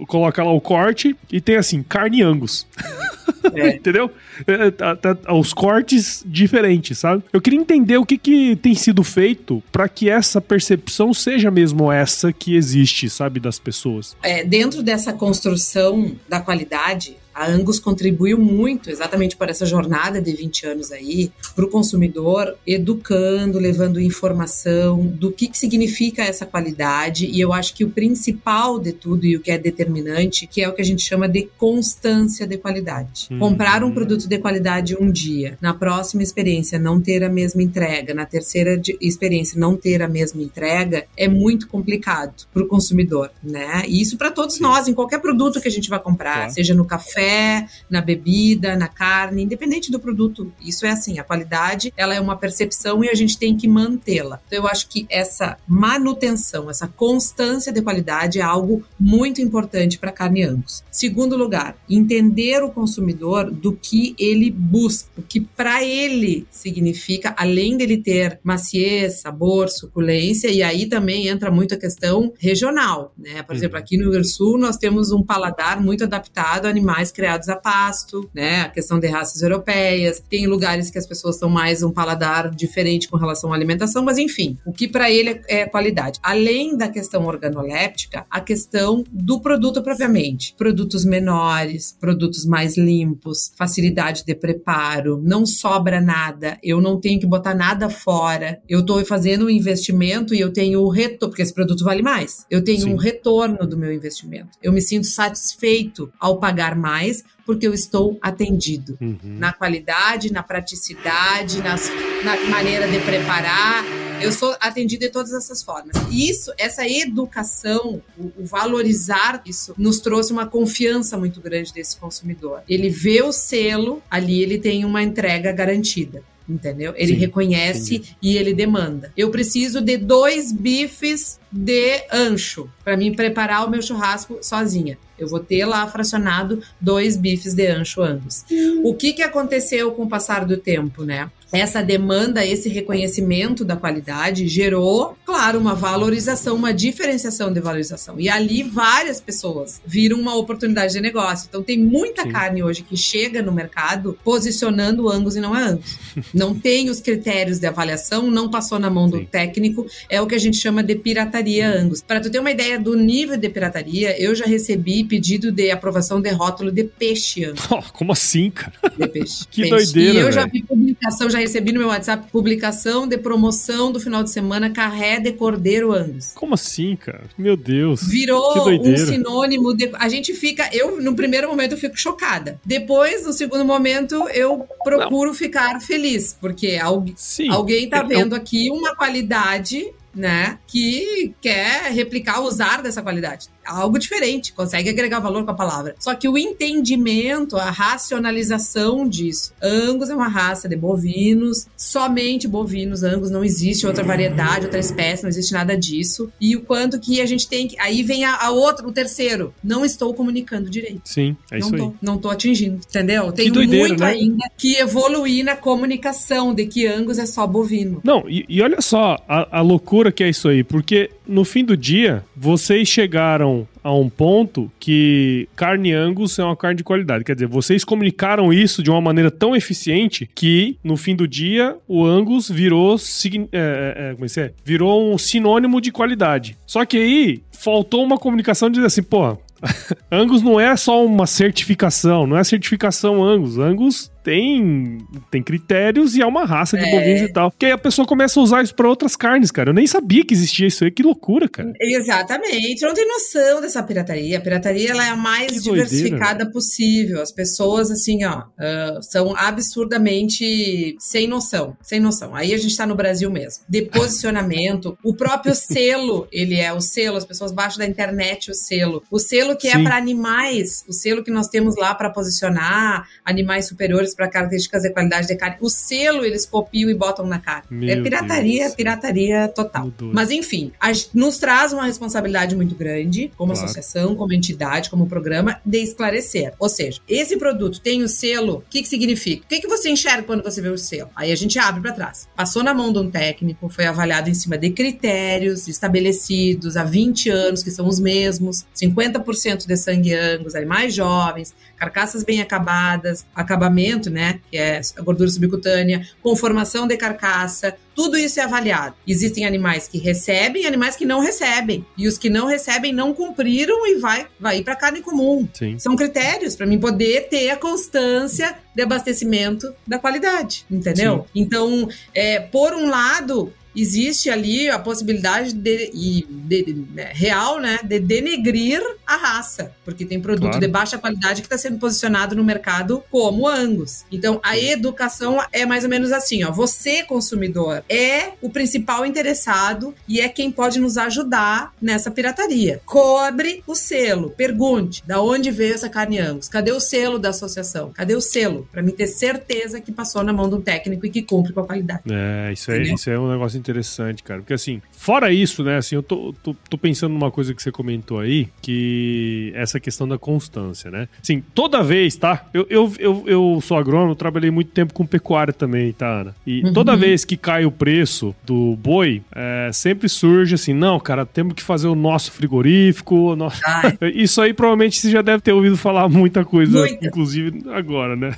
[0.08, 2.68] coloca lá o corte e tem assim, carne angus.
[3.56, 3.76] É.
[3.76, 4.12] Entendeu?
[4.46, 7.24] É, tá, tá, os cortes diferentes, sabe?
[7.32, 11.52] Eu queria entender o que, que tem sido feito feito para que essa percepção seja
[11.52, 14.16] mesmo essa que existe, sabe, das pessoas?
[14.24, 20.32] É, dentro dessa construção da qualidade, a Angus contribuiu muito exatamente para essa jornada de
[20.34, 27.26] 20 anos aí, para o consumidor, educando, levando informação do que, que significa essa qualidade.
[27.26, 30.70] E eu acho que o principal de tudo e o que é determinante, que é
[30.70, 33.28] o que a gente chama de constância de qualidade.
[33.32, 33.40] Uhum.
[33.40, 38.14] Comprar um produto de qualidade um dia, na próxima experiência não ter a mesma entrega,
[38.14, 43.84] na terceira experiência não ter a mesma entrega, é muito complicado para o consumidor, né?
[43.88, 46.86] E isso para todos nós, em qualquer produto que a gente vai comprar, seja no
[46.86, 50.52] café, café, na bebida, na carne, independente do produto.
[50.60, 54.40] Isso é assim, a qualidade, ela é uma percepção e a gente tem que mantê-la.
[54.48, 60.12] Então eu acho que essa manutenção, essa constância de qualidade é algo muito importante para
[60.12, 60.84] carne Angus.
[60.92, 67.78] Segundo lugar, entender o consumidor do que ele busca, o que para ele significa, além
[67.78, 73.44] dele ter maciez, sabor, suculência, e aí também entra muito a questão regional, né?
[73.44, 73.84] Por exemplo, uhum.
[73.84, 77.50] aqui no Rio Grande do Sul nós temos um paladar muito adaptado a animais criados
[77.50, 78.62] a pasto, né?
[78.62, 80.22] A questão de raças europeias.
[80.30, 84.18] Tem lugares que as pessoas têm mais um paladar diferente com relação à alimentação, mas
[84.18, 86.20] enfim, o que para ele é qualidade.
[86.24, 90.54] Além da questão organoléptica, a questão do produto propriamente.
[90.58, 97.26] Produtos menores, produtos mais limpos, facilidade de preparo, não sobra nada, eu não tenho que
[97.26, 98.62] botar nada fora.
[98.68, 102.46] Eu estou fazendo um investimento e eu tenho o retorno, porque esse produto vale mais.
[102.50, 102.94] Eu tenho Sim.
[102.94, 104.58] um retorno do meu investimento.
[104.62, 109.18] Eu me sinto satisfeito ao pagar mais mais porque eu estou atendido uhum.
[109.24, 111.90] na qualidade, na praticidade, nas,
[112.24, 113.84] na maneira de preparar.
[114.22, 115.96] Eu sou atendido de todas essas formas.
[116.12, 121.98] E isso, essa educação, o, o, valorizar isso, nos trouxe uma confiança muito grande desse
[121.98, 122.62] consumidor.
[122.70, 126.94] Ele vê o selo, ali ele tem uma entrega garantida entendeu?
[126.96, 128.18] Ele Sim, reconhece entendi.
[128.22, 129.12] e ele demanda.
[129.16, 134.98] Eu preciso de dois bifes de ancho para mim preparar o meu churrasco sozinha.
[135.18, 138.44] Eu vou ter lá fracionado dois bifes de ancho angus.
[138.52, 138.82] Hum.
[138.84, 141.30] O que que aconteceu com o passar do tempo, né?
[141.52, 148.20] Essa demanda, esse reconhecimento da qualidade gerou, claro, uma valorização, uma diferenciação de valorização.
[148.20, 151.48] E ali várias pessoas viram uma oportunidade de negócio.
[151.50, 152.32] Então tem muita Sim.
[152.32, 155.98] carne hoje que chega no mercado posicionando Angus e não é Angus.
[156.34, 159.26] não tem os critérios de avaliação, não passou na mão do Sim.
[159.26, 162.02] técnico, é o que a gente chama de pirataria Angus.
[162.02, 166.22] Para tu ter uma ideia do nível de pirataria, eu já recebi pedido de aprovação
[166.22, 167.68] de rótulo de peixe Angus.
[167.70, 168.74] Oh, como assim, cara?
[168.98, 169.46] De peixe.
[169.52, 169.76] que peixe.
[169.76, 170.14] doideira.
[170.14, 170.34] E eu véio.
[170.34, 170.62] já vi
[171.02, 175.32] publicação, já recebi no meu WhatsApp publicação de promoção do final de semana carré de
[175.32, 176.32] cordeiro Angus.
[176.36, 177.24] Como assim, cara?
[177.38, 178.04] Meu Deus.
[178.04, 179.90] Virou um sinônimo de.
[179.96, 180.70] A gente fica.
[180.72, 182.60] Eu, no primeiro momento, eu fico chocada.
[182.64, 185.36] Depois, no segundo momento, eu procuro Não.
[185.36, 187.16] ficar feliz, porque alguém,
[187.50, 194.54] alguém tá vendo aqui uma qualidade né, que quer replicar, usar dessa qualidade algo diferente,
[194.54, 195.96] consegue agregar valor com a palavra.
[196.00, 199.54] Só que o entendimento, a racionalização disso.
[199.62, 205.24] Angus é uma raça de bovinos, somente bovinos, Angus, não existe outra variedade, outra espécie,
[205.24, 206.32] não existe nada disso.
[206.40, 207.80] E o quanto que a gente tem que.
[207.80, 209.54] Aí vem a, a outra, o terceiro.
[209.64, 211.02] Não estou comunicando direito.
[211.06, 211.94] Sim, é não isso tô, aí.
[212.02, 213.32] Não tô atingindo, entendeu?
[213.32, 214.08] Tem muito né?
[214.08, 218.02] ainda que evoluir na comunicação de que Angus é só bovino.
[218.04, 221.66] Não, e, e olha só a, a loucura que é isso aí, porque no fim
[221.66, 227.26] do dia, vocês chegaram a um ponto que carne Angus é uma carne de qualidade.
[227.26, 231.76] Quer dizer, vocês comunicaram isso de uma maneira tão eficiente que, no fim do dia,
[231.88, 236.58] o Angus virou, é, é, é, é, é, virou um sinônimo de qualidade.
[236.66, 239.38] Só que aí faltou uma comunicação de dizer assim, pô,
[240.12, 243.58] Angus não é só uma certificação, não é certificação Angus.
[243.58, 246.92] Angus tem, tem critérios e é uma raça de é.
[246.92, 247.52] bovinos e tal.
[247.52, 249.70] Que aí a pessoa começa a usar isso para outras carnes, cara.
[249.70, 250.92] Eu nem sabia que existia isso aí.
[250.92, 251.74] Que loucura, cara.
[251.80, 252.82] Exatamente.
[252.82, 254.38] Eu não tenho noção dessa pirataria.
[254.38, 256.52] A pirataria ela é a mais que diversificada doideira.
[256.52, 257.22] possível.
[257.22, 261.76] As pessoas, assim, ó, uh, são absurdamente sem noção.
[261.82, 262.36] Sem noção.
[262.36, 263.64] Aí a gente tá no Brasil mesmo.
[263.68, 264.98] De posicionamento.
[265.04, 267.18] o próprio selo, ele é o selo.
[267.18, 269.04] As pessoas baixam da internet o selo.
[269.10, 269.82] O selo que é Sim.
[269.82, 270.84] é para animais.
[270.88, 275.36] O selo que nós temos lá para posicionar animais superiores para características de qualidade de
[275.36, 275.58] carne.
[275.62, 277.66] O selo eles copiam e botam na carne.
[277.70, 278.76] Meu é pirataria, Deus.
[278.76, 279.92] pirataria total.
[280.02, 283.66] Mas enfim, a, nos traz uma responsabilidade muito grande, como claro.
[283.66, 286.54] associação, como entidade, como programa, de esclarecer.
[286.60, 289.44] Ou seja, esse produto tem o selo, o que, que significa?
[289.44, 291.10] O que, que você enxerga quando você vê o selo?
[291.16, 292.28] Aí a gente abre para trás.
[292.36, 297.30] Passou na mão de um técnico, foi avaliado em cima de critérios estabelecidos há 20
[297.30, 304.12] anos, que são os mesmos, 50% de sangue angus, animais jovens, carcaças bem acabadas, acabamento,
[304.12, 308.94] né, que é a gordura subcutânea, conformação de carcaça, tudo isso é avaliado.
[309.08, 311.84] Existem animais que recebem e animais que não recebem.
[311.98, 315.48] E os que não recebem não cumpriram e vai, vai ir para carne comum.
[315.56, 315.80] Sim.
[315.80, 321.26] São critérios para mim poder ter a constância de abastecimento da qualidade, entendeu?
[321.34, 321.42] Sim.
[321.42, 325.92] Então, é, por um lado, existe ali a possibilidade de,
[326.30, 330.60] de, de, né, real, né, de denegrir a raça, porque tem produto claro.
[330.60, 334.06] de baixa qualidade que está sendo posicionado no mercado como Angus.
[334.12, 339.94] Então, a educação é mais ou menos assim, ó, você consumidor é o principal interessado
[340.08, 342.82] e é quem pode nos ajudar nessa pirataria.
[342.86, 346.48] Cobre o selo, pergunte, da onde veio essa carne Angus?
[346.48, 347.92] Cadê o selo da associação?
[347.92, 351.10] Cadê o selo para mim ter certeza que passou na mão de um técnico e
[351.10, 352.02] que cumpre com a qualidade?
[352.10, 354.42] É, isso é, isso é um negócio interessante, cara.
[354.42, 357.72] Porque assim, fora isso, né, assim, eu tô, tô, tô, pensando numa coisa que você
[357.72, 361.08] comentou aí, que essa questão da constância, né?
[361.22, 362.46] Assim, toda vez, tá?
[362.54, 366.36] Eu, eu, eu, eu sou agrônomo, trabalhei muito tempo com pecuária também, tá, Ana?
[366.46, 366.74] E uhum.
[366.74, 371.54] toda vez que cai o preço do boi, é, sempre surge assim, não, cara, temos
[371.54, 373.36] que fazer o nosso frigorífico.
[373.36, 373.62] Nosso...
[374.14, 377.06] Isso aí provavelmente você já deve ter ouvido falar muita coisa, Muita.
[377.06, 378.36] inclusive agora, né?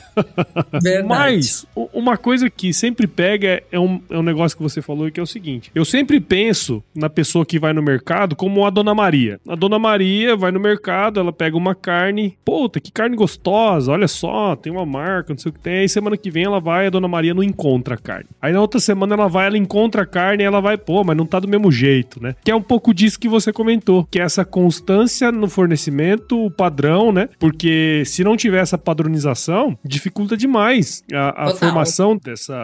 [0.81, 1.07] Verdade.
[1.07, 5.19] Mas, uma coisa que sempre pega é um, é um negócio que você falou que
[5.19, 8.93] é o seguinte: eu sempre penso na pessoa que vai no mercado como a Dona
[8.93, 9.39] Maria.
[9.47, 14.07] A Dona Maria vai no mercado, ela pega uma carne, puta, que carne gostosa, olha
[14.07, 15.79] só, tem uma marca, não sei o que tem.
[15.79, 18.25] Aí semana que vem ela vai, a Dona Maria não encontra a carne.
[18.41, 21.15] Aí na outra semana ela vai, ela encontra a carne e ela vai, pô, mas
[21.15, 22.35] não tá do mesmo jeito, né?
[22.43, 26.51] Que é um pouco disso que você comentou, que é essa constância no fornecimento, o
[26.51, 27.29] padrão, né?
[27.39, 32.55] Porque se não tiver essa padronização, dificulta demais a, a formação dessa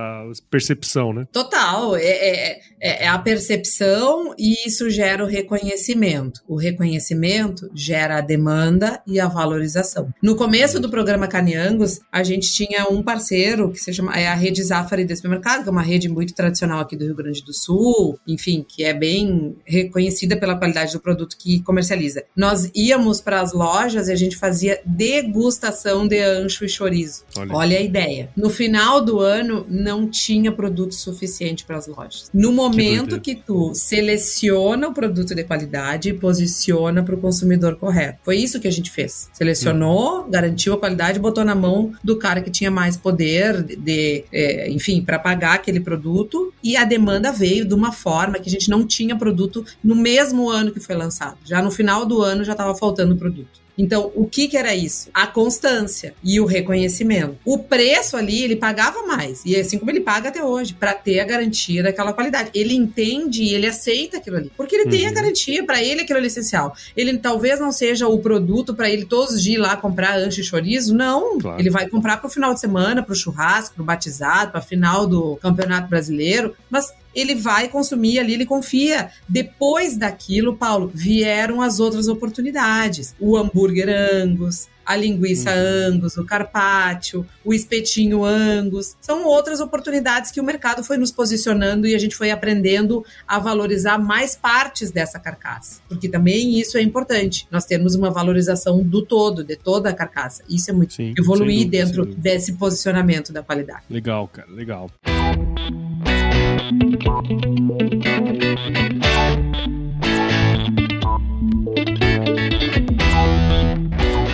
[0.50, 1.28] percepção, né?
[1.32, 1.96] Total.
[1.96, 6.42] É, é é, é, é, a percepção e isso gera o reconhecimento.
[6.48, 10.10] O reconhecimento gera a demanda e a valorização.
[10.22, 14.36] No começo do programa Caniangos, a gente tinha um parceiro que se chama é a
[14.36, 17.54] Rede Zafari de Supermercado, que é uma rede muito tradicional aqui do Rio Grande do
[17.54, 22.24] Sul, enfim, que é bem reconhecida pela qualidade do produto que comercializa.
[22.36, 27.24] Nós íamos para as lojas e a gente fazia degustação de ancho e chorizo.
[27.38, 27.56] Olha.
[27.56, 28.30] Olha a ideia.
[28.36, 32.30] No final do ano, não tinha produto suficiente para as lojas.
[32.34, 37.76] No momento que, que tu seleciona o produto de qualidade e posiciona para o consumidor
[37.76, 38.20] correto.
[38.24, 39.30] Foi isso que a gente fez.
[39.34, 40.30] Selecionou, hum.
[40.30, 44.70] garantiu a qualidade, botou na mão do cara que tinha mais poder de, de é,
[44.70, 48.70] enfim, para pagar aquele produto e a demanda veio de uma forma que a gente
[48.70, 51.38] não tinha produto no mesmo ano que foi lançado.
[51.46, 53.60] Já no final do ano já estava faltando produto.
[53.80, 55.10] Então, o que, que era isso?
[55.14, 57.38] A constância e o reconhecimento.
[57.46, 59.42] O preço ali, ele pagava mais.
[59.46, 62.50] E assim como ele paga até hoje, para ter a garantia daquela qualidade.
[62.54, 64.52] Ele entende e ele aceita aquilo ali.
[64.56, 64.92] Porque ele uhum.
[64.92, 65.16] tem a uhum.
[65.16, 66.74] garantia, para ele aquilo é essencial.
[66.96, 70.40] Ele talvez não seja o produto para ele todos os dias ir lá comprar ancho
[70.40, 70.96] e chorizo.
[70.96, 71.40] Não.
[71.40, 71.60] Claro.
[71.60, 74.60] Ele vai comprar para o final de semana, para o churrasco, para o batizado, para
[74.60, 76.56] a final do Campeonato Brasileiro.
[76.70, 79.10] Mas ele vai consumir ali, ele confia.
[79.28, 83.16] Depois daquilo, Paulo, vieram as outras oportunidades.
[83.20, 85.94] O hambúrguer Angus, a linguiça uhum.
[85.94, 88.98] Angus, o carpaccio, o espetinho Angus.
[89.00, 93.38] São outras oportunidades que o mercado foi nos posicionando e a gente foi aprendendo a
[93.38, 95.80] valorizar mais partes dessa carcaça.
[95.88, 97.48] Porque também isso é importante.
[97.52, 100.44] Nós temos uma valorização do todo, de toda a carcaça.
[100.50, 103.84] Isso é muito Sim, evoluir dúvida, dentro desse posicionamento da qualidade.
[103.92, 104.90] Legal, cara, legal.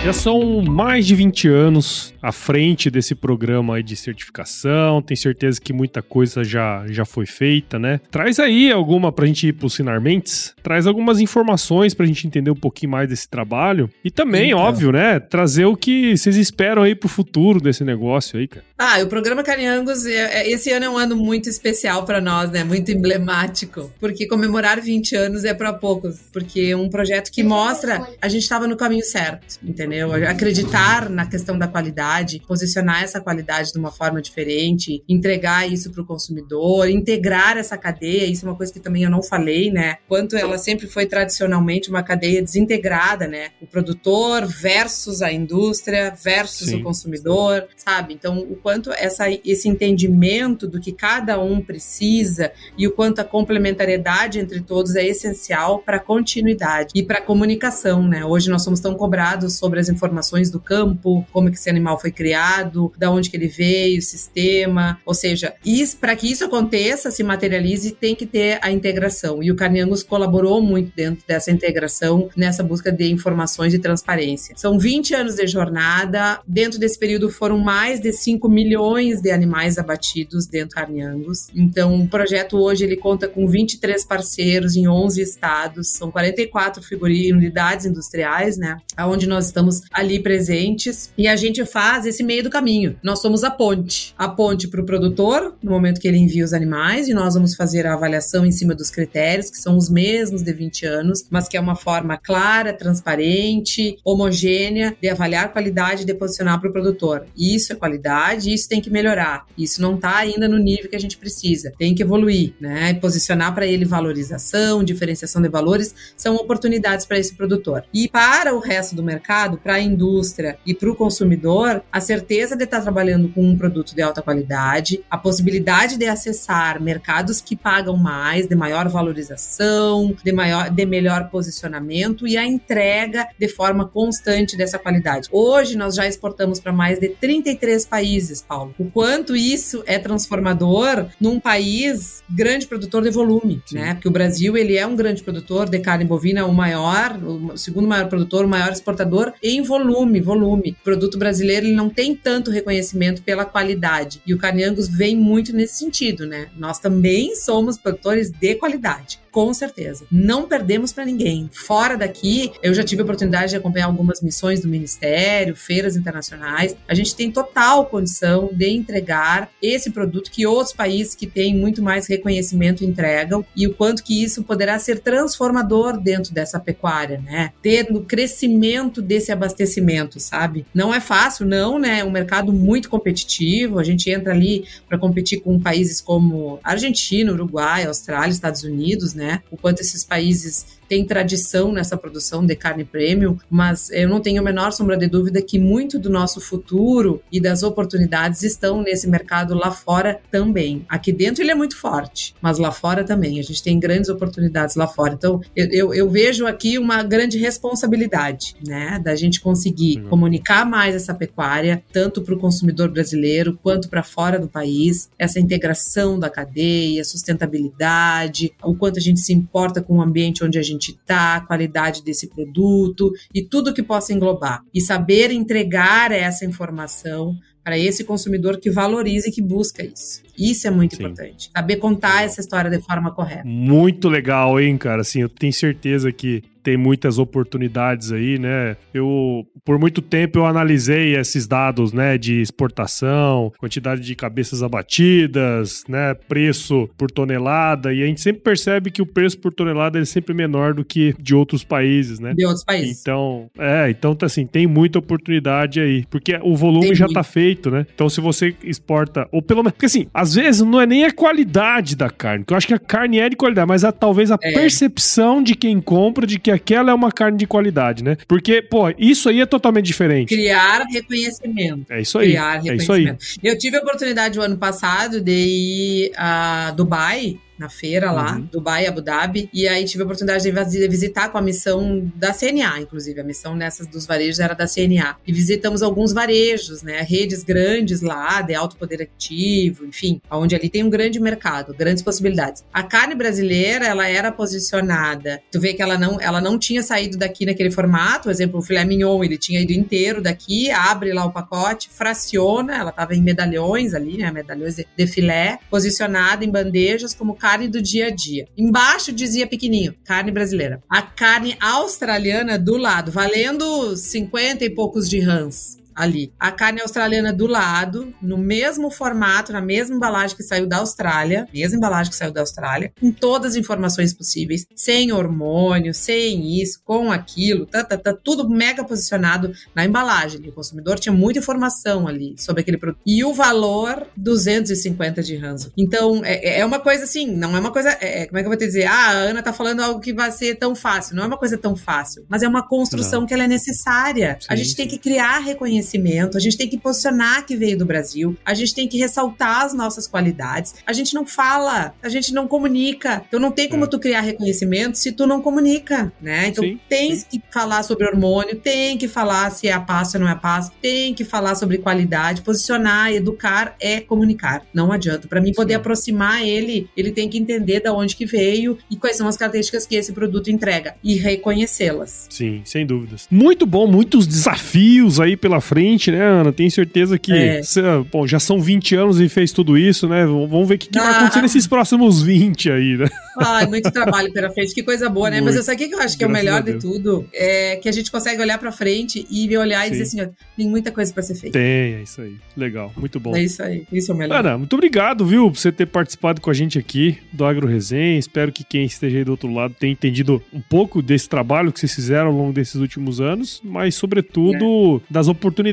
[0.06, 5.02] Já são mais de 20 anos à frente desse programa de certificação.
[5.02, 8.00] Tenho certeza que muita coisa já, já foi feita, né?
[8.08, 10.54] Traz aí alguma pra gente ir pro Sinar Mentes.
[10.62, 13.90] Traz algumas informações pra gente entender um pouquinho mais desse trabalho.
[14.04, 14.60] E também, então.
[14.60, 15.18] óbvio, né?
[15.18, 18.64] Trazer o que vocês esperam aí pro futuro desse negócio aí, cara.
[18.78, 22.50] Ah, o programa Cariangos, é, é, esse ano é um ano muito especial para nós,
[22.50, 22.62] né?
[22.62, 23.90] Muito emblemático.
[23.98, 26.16] Porque comemorar 20 anos é para poucos.
[26.32, 29.96] Porque é um projeto que mostra a gente estava no caminho certo, entendeu?
[29.96, 30.28] entendeu?
[30.28, 36.02] Acreditar na questão da qualidade, posicionar essa qualidade de uma forma diferente, entregar isso para
[36.02, 39.98] o consumidor, integrar essa cadeia, isso é uma coisa que também eu não falei, né?
[40.08, 43.50] Quanto ela sempre foi tradicionalmente uma cadeia desintegrada, né?
[43.60, 46.80] O produtor versus a indústria versus Sim.
[46.80, 48.14] o consumidor, sabe?
[48.14, 53.24] Então, o quanto essa, esse entendimento do que cada um precisa e o quanto a
[53.24, 58.24] complementariedade entre todos é essencial para a continuidade e para a comunicação, né?
[58.24, 62.10] Hoje nós somos tão cobrados sobre as informações do campo, como que esse animal foi
[62.10, 65.54] criado, da onde que ele veio, sistema, ou seja,
[66.00, 69.44] para que isso aconteça, se materialize, tem que ter a integração.
[69.44, 74.56] E o Carniangus colaborou muito dentro dessa integração, nessa busca de informações e transparência.
[74.56, 79.76] São 20 anos de jornada, dentro desse período foram mais de 5 milhões de animais
[79.76, 81.48] abatidos dentro do Carniangus.
[81.54, 87.36] Então, o projeto hoje ele conta com 23 parceiros em 11 estados, são 44 figurinhas,
[87.36, 92.48] unidades industriais, né, aonde nós estamos ali presentes e a gente faz esse meio do
[92.48, 92.96] caminho.
[93.02, 94.14] Nós somos a ponte.
[94.16, 97.54] A ponte para o produtor, no momento que ele envia os animais, e nós vamos
[97.54, 101.46] fazer a avaliação em cima dos critérios, que são os mesmos de 20 anos, mas
[101.46, 106.72] que é uma forma clara, transparente, homogênea de avaliar qualidade e de posicionar para o
[106.72, 107.26] produtor.
[107.36, 109.46] Isso é qualidade, isso tem que melhorar.
[109.56, 111.72] Isso não está ainda no nível que a gente precisa.
[111.78, 112.94] Tem que evoluir, né?
[112.94, 117.84] Posicionar para ele valorização, diferenciação de valores, são oportunidades para esse produtor.
[117.92, 122.56] E para o resto do mercado, para a indústria e para o consumidor a certeza
[122.56, 127.56] de estar trabalhando com um produto de alta qualidade, a possibilidade de acessar mercados que
[127.56, 133.86] pagam mais, de maior valorização, de maior, de melhor posicionamento e a entrega de forma
[133.86, 135.28] constante dessa qualidade.
[135.32, 138.74] Hoje nós já exportamos para mais de 33 países, Paulo.
[138.78, 143.76] O quanto isso é transformador num país grande produtor de volume, Sim.
[143.76, 143.94] né?
[143.94, 147.88] Porque o Brasil ele é um grande produtor de carne bovina, o maior, o segundo
[147.88, 150.76] maior produtor, o maior exportador em volume, volume.
[150.80, 154.20] O produto brasileiro ele não tem tanto reconhecimento pela qualidade.
[154.26, 156.48] E o Carne Angus vem muito nesse sentido, né?
[156.56, 160.06] Nós também somos produtores de qualidade com certeza.
[160.10, 161.50] Não perdemos para ninguém.
[161.52, 166.74] Fora daqui, eu já tive a oportunidade de acompanhar algumas missões do Ministério, feiras internacionais.
[166.88, 171.82] A gente tem total condição de entregar esse produto que outros países que têm muito
[171.82, 177.52] mais reconhecimento entregam e o quanto que isso poderá ser transformador dentro dessa pecuária, né?
[177.60, 180.64] Tendo crescimento desse abastecimento, sabe?
[180.72, 181.98] Não é fácil, não, né?
[181.98, 183.78] É um mercado muito competitivo.
[183.78, 189.25] A gente entra ali para competir com países como Argentina, Uruguai, Austrália, Estados Unidos, né?
[189.50, 194.40] O quanto esses países tem tradição nessa produção de carne premium, mas eu não tenho
[194.40, 199.08] a menor sombra de dúvida que muito do nosso futuro e das oportunidades estão nesse
[199.08, 200.84] mercado lá fora também.
[200.88, 203.38] Aqui dentro ele é muito forte, mas lá fora também.
[203.38, 205.14] A gente tem grandes oportunidades lá fora.
[205.14, 210.94] Então, eu, eu, eu vejo aqui uma grande responsabilidade, né, da gente conseguir comunicar mais
[210.94, 216.30] essa pecuária, tanto para o consumidor brasileiro quanto para fora do país, essa integração da
[216.30, 220.92] cadeia, sustentabilidade, o quanto a gente se importa com o ambiente onde a gente gente
[220.92, 224.62] está, a qualidade desse produto e tudo que possa englobar.
[224.74, 230.22] E saber entregar essa informação para esse consumidor que valoriza e que busca isso.
[230.38, 231.02] Isso é muito Sim.
[231.02, 231.50] importante.
[231.52, 233.42] Saber contar essa história de forma correta.
[233.44, 235.00] Muito legal, hein, cara?
[235.00, 238.76] Assim, eu tenho certeza que tem muitas oportunidades aí, né?
[238.92, 245.84] Eu, por muito tempo, eu analisei esses dados, né, de exportação, quantidade de cabeças abatidas,
[245.88, 250.04] né, preço por tonelada, e a gente sempre percebe que o preço por tonelada é
[250.04, 252.34] sempre menor do que de outros países, né?
[252.34, 253.00] De outros países.
[253.00, 257.14] Então, é, então tá assim, tem muita oportunidade aí, porque o volume tem já muito.
[257.14, 257.86] tá feito, né?
[257.94, 261.12] Então, se você exporta, ou pelo menos, porque assim, às vezes não é nem a
[261.12, 264.32] qualidade da carne, porque eu acho que a carne é de qualidade, mas a, talvez
[264.32, 264.52] a é.
[264.52, 268.16] percepção de quem compra de que aquela é uma carne de qualidade, né?
[268.26, 270.28] Porque, pô, isso aí é totalmente diferente.
[270.28, 271.92] Criar reconhecimento.
[271.92, 272.28] É isso aí.
[272.28, 273.22] Criar reconhecimento.
[273.22, 273.50] É isso aí.
[273.50, 278.48] Eu tive a oportunidade o ano passado de ir a Dubai na feira lá, uhum.
[278.52, 282.80] Dubai, Abu Dhabi, e aí tive a oportunidade de visitar com a missão da CNA,
[282.80, 285.16] inclusive, a missão nessas dos varejos era da CNA.
[285.26, 290.68] E visitamos alguns varejos, né, redes grandes lá, de alto poder ativo, enfim, onde ali
[290.68, 292.64] tem um grande mercado, grandes possibilidades.
[292.72, 297.16] A carne brasileira, ela era posicionada, tu vê que ela não, ela não tinha saído
[297.16, 301.24] daqui naquele formato, por exemplo, o filé mignon, ele tinha ido inteiro daqui, abre lá
[301.24, 306.50] o pacote, fraciona, ela estava em medalhões ali, né, medalhões de, de filé, posicionada em
[306.50, 308.48] bandejas como carne do dia a dia.
[308.58, 310.82] Embaixo dizia pequenininho, carne brasileira.
[310.90, 316.30] A carne australiana do lado, valendo 50 e poucos de rãs ali.
[316.38, 321.48] A carne australiana do lado, no mesmo formato, na mesma embalagem que saiu da Austrália,
[321.52, 326.80] mesma embalagem que saiu da Austrália, com todas as informações possíveis, sem hormônio, sem isso,
[326.84, 330.46] com aquilo, tá, tá, tá tudo mega posicionado na embalagem.
[330.46, 333.00] O consumidor tinha muita informação ali sobre aquele produto.
[333.06, 335.72] E o valor, 250 de ranzo.
[335.78, 338.46] Então, é, é uma coisa assim, não é uma coisa, é, é, como é que
[338.46, 338.84] eu vou te dizer?
[338.84, 341.16] Ah, a Ana tá falando algo que vai ser tão fácil.
[341.16, 343.26] Não é uma coisa tão fácil, mas é uma construção não.
[343.26, 344.36] que ela é necessária.
[344.40, 347.78] Sim, a gente tem que criar reconhecimento conhecimento, a gente tem que posicionar que veio
[347.78, 350.74] do Brasil, a gente tem que ressaltar as nossas qualidades.
[350.84, 353.22] A gente não fala, a gente não comunica.
[353.28, 353.86] Então não tem como é.
[353.86, 356.48] tu criar reconhecimento se tu não comunica, né?
[356.48, 357.26] Então sim, tem sim.
[357.30, 360.36] que falar sobre hormônio, tem que falar se é a passo ou não é a
[360.36, 364.64] passo, tem que falar sobre qualidade, posicionar, educar é comunicar.
[364.74, 365.28] Não adianta.
[365.28, 365.80] Para mim poder sim.
[365.80, 369.86] aproximar ele, ele tem que entender da onde que veio e quais são as características
[369.86, 372.26] que esse produto entrega e reconhecê-las.
[372.30, 373.26] Sim, sem dúvidas.
[373.30, 376.52] Muito bom, muitos desafios aí pela frente frente, né, Ana?
[376.54, 377.62] Tenho certeza que é.
[377.62, 380.24] cê, bom, já são 20 anos e fez tudo isso, né?
[380.24, 381.02] Vamos ver o que, que ah.
[381.02, 383.06] vai acontecer nesses próximos 20 aí, né?
[383.38, 385.36] Ai, muito trabalho pela frente, que coisa boa, né?
[385.36, 385.46] Muito.
[385.46, 387.28] Mas eu sei o que eu acho que é o melhor de tudo?
[387.34, 389.86] É que a gente consegue olhar pra frente e olhar Sim.
[389.86, 391.58] e dizer assim, ó, tem muita coisa pra ser feita.
[391.58, 392.36] Tem, é isso aí.
[392.56, 393.36] Legal, muito bom.
[393.36, 394.40] É isso aí, isso é o melhor.
[394.40, 398.18] Ana, muito obrigado, viu, por você ter participado com a gente aqui do Agro Resenha.
[398.18, 401.80] Espero que quem esteja aí do outro lado tenha entendido um pouco desse trabalho que
[401.80, 405.12] vocês fizeram ao longo desses últimos anos, mas sobretudo é.
[405.12, 405.65] das oportunidades,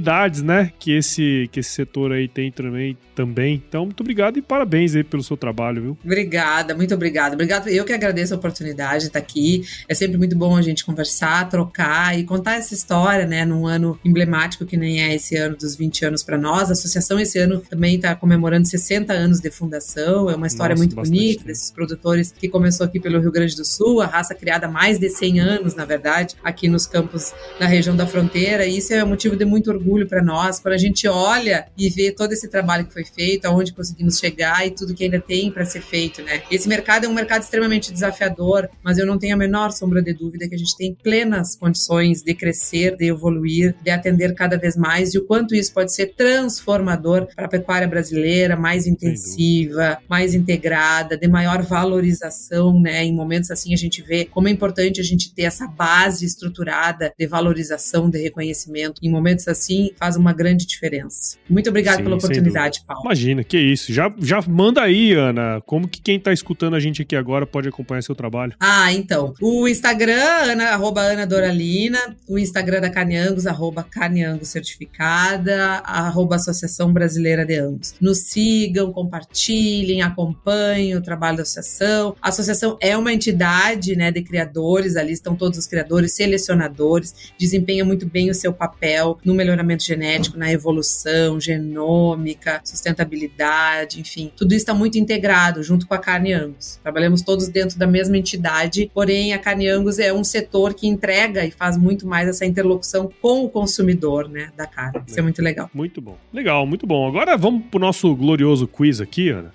[0.43, 3.61] né, que esse, que esse setor aí tem também, também.
[3.67, 5.97] Então, muito obrigado e parabéns aí pelo seu trabalho, viu?
[6.03, 7.35] Obrigada, muito obrigada.
[7.35, 7.67] Obrigado.
[7.67, 9.63] Eu que agradeço a oportunidade de estar aqui.
[9.87, 13.99] É sempre muito bom a gente conversar, trocar e contar essa história, né, num ano
[14.03, 16.69] emblemático que nem é esse ano dos 20 anos para nós.
[16.69, 20.29] A associação esse ano também está comemorando 60 anos de fundação.
[20.29, 21.47] É uma história Nossa, muito bonita tempo.
[21.47, 24.99] desses produtores que começou aqui pelo Rio Grande do Sul, a raça criada há mais
[24.99, 28.65] de 100 anos, na verdade, aqui nos campos na região da fronteira.
[28.65, 31.89] E isso é um motivo de muito orgulho para nós quando a gente olha e
[31.89, 35.51] vê todo esse trabalho que foi feito, aonde conseguimos chegar e tudo que ainda tem
[35.51, 36.41] para ser feito, né?
[36.49, 40.13] Esse mercado é um mercado extremamente desafiador, mas eu não tenho a menor sombra de
[40.13, 44.75] dúvida que a gente tem plenas condições de crescer, de evoluir, de atender cada vez
[44.75, 50.33] mais e o quanto isso pode ser transformador para a pecuária brasileira, mais intensiva, mais
[50.33, 53.03] integrada, de maior valorização, né?
[53.03, 57.13] Em momentos assim a gente vê como é importante a gente ter essa base estruturada
[57.17, 58.99] de valorização, de reconhecimento.
[59.01, 61.37] Em momentos assim faz uma grande diferença.
[61.49, 63.03] Muito obrigada pela oportunidade, Paulo.
[63.05, 63.93] Imagina, que isso.
[63.93, 67.67] Já, já manda aí, Ana, como que quem está escutando a gente aqui agora pode
[67.67, 68.53] acompanhar seu trabalho?
[68.59, 69.33] Ah, então.
[69.41, 76.91] O Instagram, Ana, arroba Ana Doralina, o Instagram da Carneangos, arroba Carneangos Certificada, arroba Associação
[76.91, 77.95] Brasileira de Angus.
[77.99, 82.15] Nos sigam, compartilhem, acompanhem o trabalho da associação.
[82.21, 87.85] A associação é uma entidade né, de criadores, ali estão todos os criadores, selecionadores, desempenha
[87.85, 94.31] muito bem o seu papel no melhoramento genético, na evolução, genômica, sustentabilidade, enfim.
[94.35, 96.79] Tudo isso está muito integrado junto com a Carne Angus.
[96.81, 101.45] Trabalhamos todos dentro da mesma entidade, porém a Carne Angus é um setor que entrega
[101.45, 105.01] e faz muito mais essa interlocução com o consumidor né, da carne.
[105.07, 105.69] Isso é muito legal.
[105.73, 106.17] Muito bom.
[106.31, 107.07] Legal, muito bom.
[107.07, 109.53] Agora vamos pro nosso glorioso quiz aqui, Ana.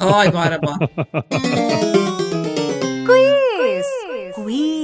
[0.00, 0.78] Ó, oh, agora, bora.
[3.06, 3.86] quiz!
[4.34, 4.83] Quiz!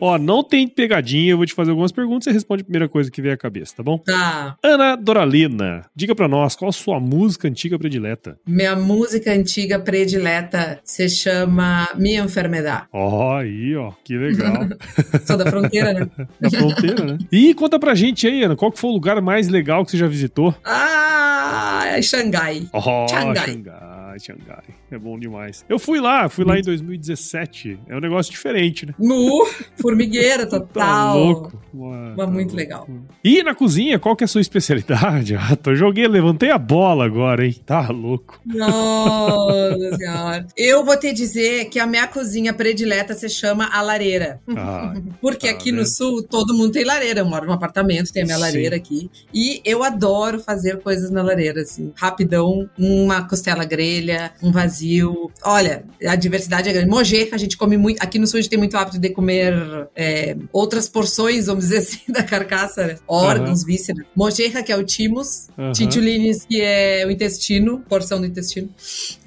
[0.00, 2.88] Ó, não tem pegadinha, eu vou te fazer algumas perguntas e você responde a primeira
[2.88, 3.98] coisa que vem à cabeça, tá bom?
[3.98, 4.56] Tá.
[4.62, 8.38] Ana Doralina, diga pra nós, qual a sua música antiga predileta?
[8.46, 12.86] Minha música antiga predileta se chama Minha Enfermedade.
[12.92, 14.68] Ó, oh, aí, ó, que legal.
[15.26, 16.08] Sou da fronteira, né?
[16.40, 17.18] Da fronteira, né?
[17.30, 19.96] E conta pra gente aí, Ana, qual que foi o lugar mais legal que você
[19.96, 20.54] já visitou?
[20.64, 22.68] Ah, é Xangai.
[22.72, 23.46] Oh, Xangai.
[23.46, 24.18] Xangai.
[24.18, 24.64] Xangai.
[24.90, 25.64] É bom demais.
[25.68, 27.78] Eu fui lá, fui lá em 2017.
[27.88, 28.94] É um negócio diferente, né?
[28.98, 29.46] No
[29.84, 30.66] formigueira total.
[30.72, 31.64] Tá louco.
[31.74, 32.88] Mano, Mas tá muito legal.
[33.22, 35.34] E na cozinha, qual que é a sua especialidade?
[35.44, 37.54] Ah, tô joguei, levantei a bola agora, hein?
[37.66, 38.40] Tá louco.
[38.46, 40.46] Nossa senhora.
[40.56, 44.40] Eu vou te dizer que a minha cozinha predileta se chama a lareira.
[44.56, 47.20] Ah, Porque tá aqui no sul todo mundo tem lareira.
[47.20, 48.42] Eu moro num apartamento, tem a minha Sim.
[48.42, 49.10] lareira aqui.
[49.34, 51.92] E eu adoro fazer coisas na lareira, assim.
[51.94, 55.30] Rapidão, uma costela grelha um vazio.
[55.42, 56.88] Olha, a diversidade é grande.
[56.88, 58.02] Mojeca, a gente come muito.
[58.02, 59.54] Aqui no sul a gente tem muito hábito de comer
[59.94, 62.96] é, outras porções, vamos dizer assim, da carcaça, né?
[63.06, 63.66] órgãos, uhum.
[63.66, 64.06] vísceras.
[64.14, 65.48] Mojeca, que é o timus.
[65.56, 65.72] Uhum.
[65.72, 68.68] Tintulines, que é o intestino, porção do intestino.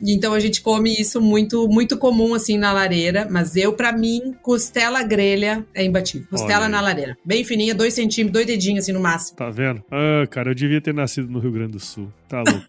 [0.02, 3.28] Então a gente come isso muito, muito comum, assim, na lareira.
[3.30, 6.28] Mas eu, para mim, costela grelha é imbatível.
[6.30, 7.18] Costela na lareira.
[7.24, 9.38] Bem fininha, dois centímetros, dois dedinhos, assim, no máximo.
[9.38, 9.84] Tá vendo?
[9.91, 12.12] Ah, cara, eu devia ter nascido no Rio Grande do Sul.
[12.28, 12.66] Tá louco.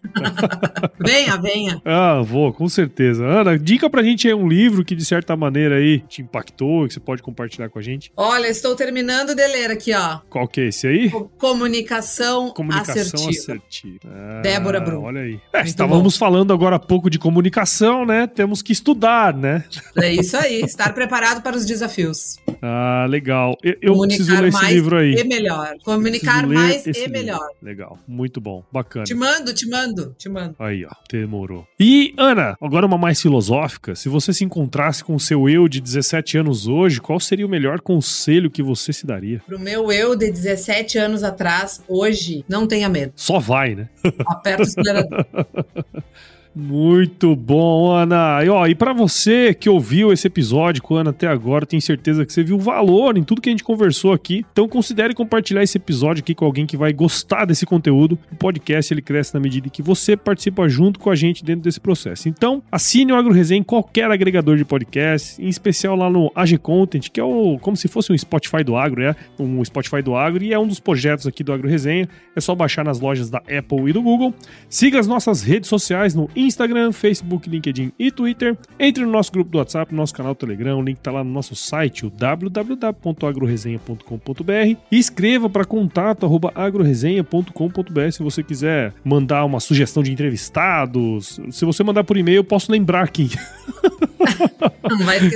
[0.99, 1.81] venha, venha.
[1.83, 3.25] Ah, vou, com certeza.
[3.25, 6.93] Ana, dica pra gente aí um livro que de certa maneira aí te impactou, que
[6.93, 8.11] você pode compartilhar com a gente.
[8.15, 10.19] Olha, estou terminando de ler aqui, ó.
[10.29, 11.09] Qual que é esse aí?
[11.37, 13.29] Comunicação, comunicação assertiva.
[13.29, 13.99] assertiva.
[14.05, 15.03] Ah, Débora Brum.
[15.03, 15.39] Olha aí.
[15.53, 16.19] É, estávamos bom.
[16.19, 18.27] falando agora há pouco de comunicação, né?
[18.27, 19.63] Temos que estudar, né?
[19.97, 22.37] É isso aí, estar preparado para os desafios.
[22.61, 23.57] Ah, legal.
[23.63, 25.13] Eu, eu preciso ler esse livro aí.
[25.13, 25.75] E melhor.
[25.83, 27.11] Comunicar mais e livro.
[27.11, 27.47] melhor.
[27.61, 29.05] Legal, muito bom, bacana.
[29.05, 30.55] Te mando, te mando, te mando.
[30.59, 31.67] Aí, ó, demorou.
[31.79, 33.95] E, Ana, agora uma mais filosófica.
[33.95, 37.49] Se você se encontrasse com o seu eu de 17 anos hoje, qual seria o
[37.49, 39.41] melhor conselho que você se daria?
[39.45, 43.13] Pro meu eu de 17 anos atrás, hoje, não tenha medo.
[43.15, 43.89] Só vai, né?
[44.27, 45.25] Aperta o acelerador.
[46.59, 48.43] Muito bom, Ana.
[48.43, 52.25] E, ó, e para você que ouviu esse episódio com Ana até agora, tenho certeza
[52.25, 54.45] que você viu valor em tudo que a gente conversou aqui.
[54.51, 58.19] Então considere compartilhar esse episódio aqui com alguém que vai gostar desse conteúdo.
[58.29, 61.79] O podcast ele cresce na medida que você participa junto com a gente dentro desse
[61.79, 62.27] processo.
[62.27, 66.57] Então, assine o Agro Resenha em qualquer agregador de podcast, em especial lá no AG
[66.57, 70.13] Content, que é o, como se fosse um Spotify do Agro, é um Spotify do
[70.13, 72.09] Agro e é um dos projetos aqui do Agro Resenha.
[72.35, 74.33] É só baixar nas lojas da Apple e do Google.
[74.67, 76.48] Siga as nossas redes sociais no Instagram,
[76.93, 78.57] Facebook, LinkedIn e Twitter.
[78.79, 81.31] Entre no nosso grupo do WhatsApp, no nosso canal Telegram, o link está lá no
[81.31, 91.39] nosso site, o www.agroresenha.com.br escreva para contato@agroresenha.com.br se você quiser mandar uma sugestão de entrevistados.
[91.51, 93.29] Se você mandar por e-mail, eu posso lembrar quem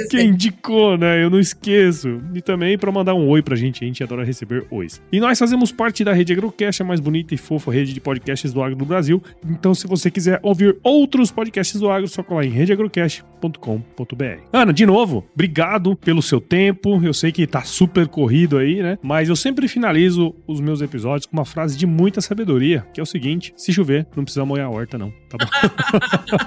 [0.10, 1.24] quem indicou, né?
[1.24, 2.22] Eu não esqueço.
[2.34, 5.02] E também para mandar um oi pra gente, a gente adora receber ois.
[5.12, 8.52] E nós fazemos parte da rede Agrocast, a mais bonita e fofa rede de podcasts
[8.52, 9.22] do agro do Brasil.
[9.46, 14.24] Então, se você quiser ouvir outros podcasts do agro, só colar em redeagrocast.com.br.
[14.52, 17.02] Ana, de novo, obrigado pelo seu tempo.
[17.04, 18.98] Eu sei que tá super corrido aí, né?
[19.02, 23.04] Mas eu sempre finalizo os meus episódios com uma frase de muita sabedoria, que é
[23.04, 25.12] o seguinte: se chover, não precisa molhar a horta, não.
[25.30, 25.48] Tá bom?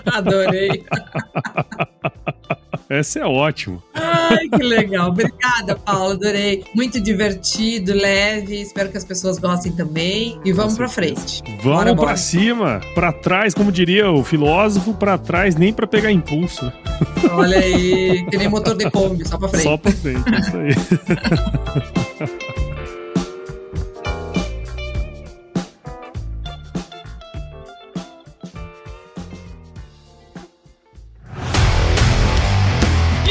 [0.12, 0.84] Adorei.
[2.88, 3.82] Essa é ótimo.
[3.94, 5.08] Ai, que legal.
[5.08, 6.12] Obrigada, Paulo.
[6.12, 6.64] Adorei.
[6.74, 8.60] Muito divertido, leve.
[8.60, 10.38] Espero que as pessoas gostem também.
[10.44, 11.42] E vamos pra frente.
[11.62, 12.16] Vamos bora.
[12.16, 12.80] cima.
[12.94, 16.72] Pra trás, como diria o filósofo, pra trás nem pra pegar impulso.
[17.32, 19.64] Olha aí, que nem motor de Kombi, só pra frente.
[19.64, 20.70] Só pra frente, isso aí.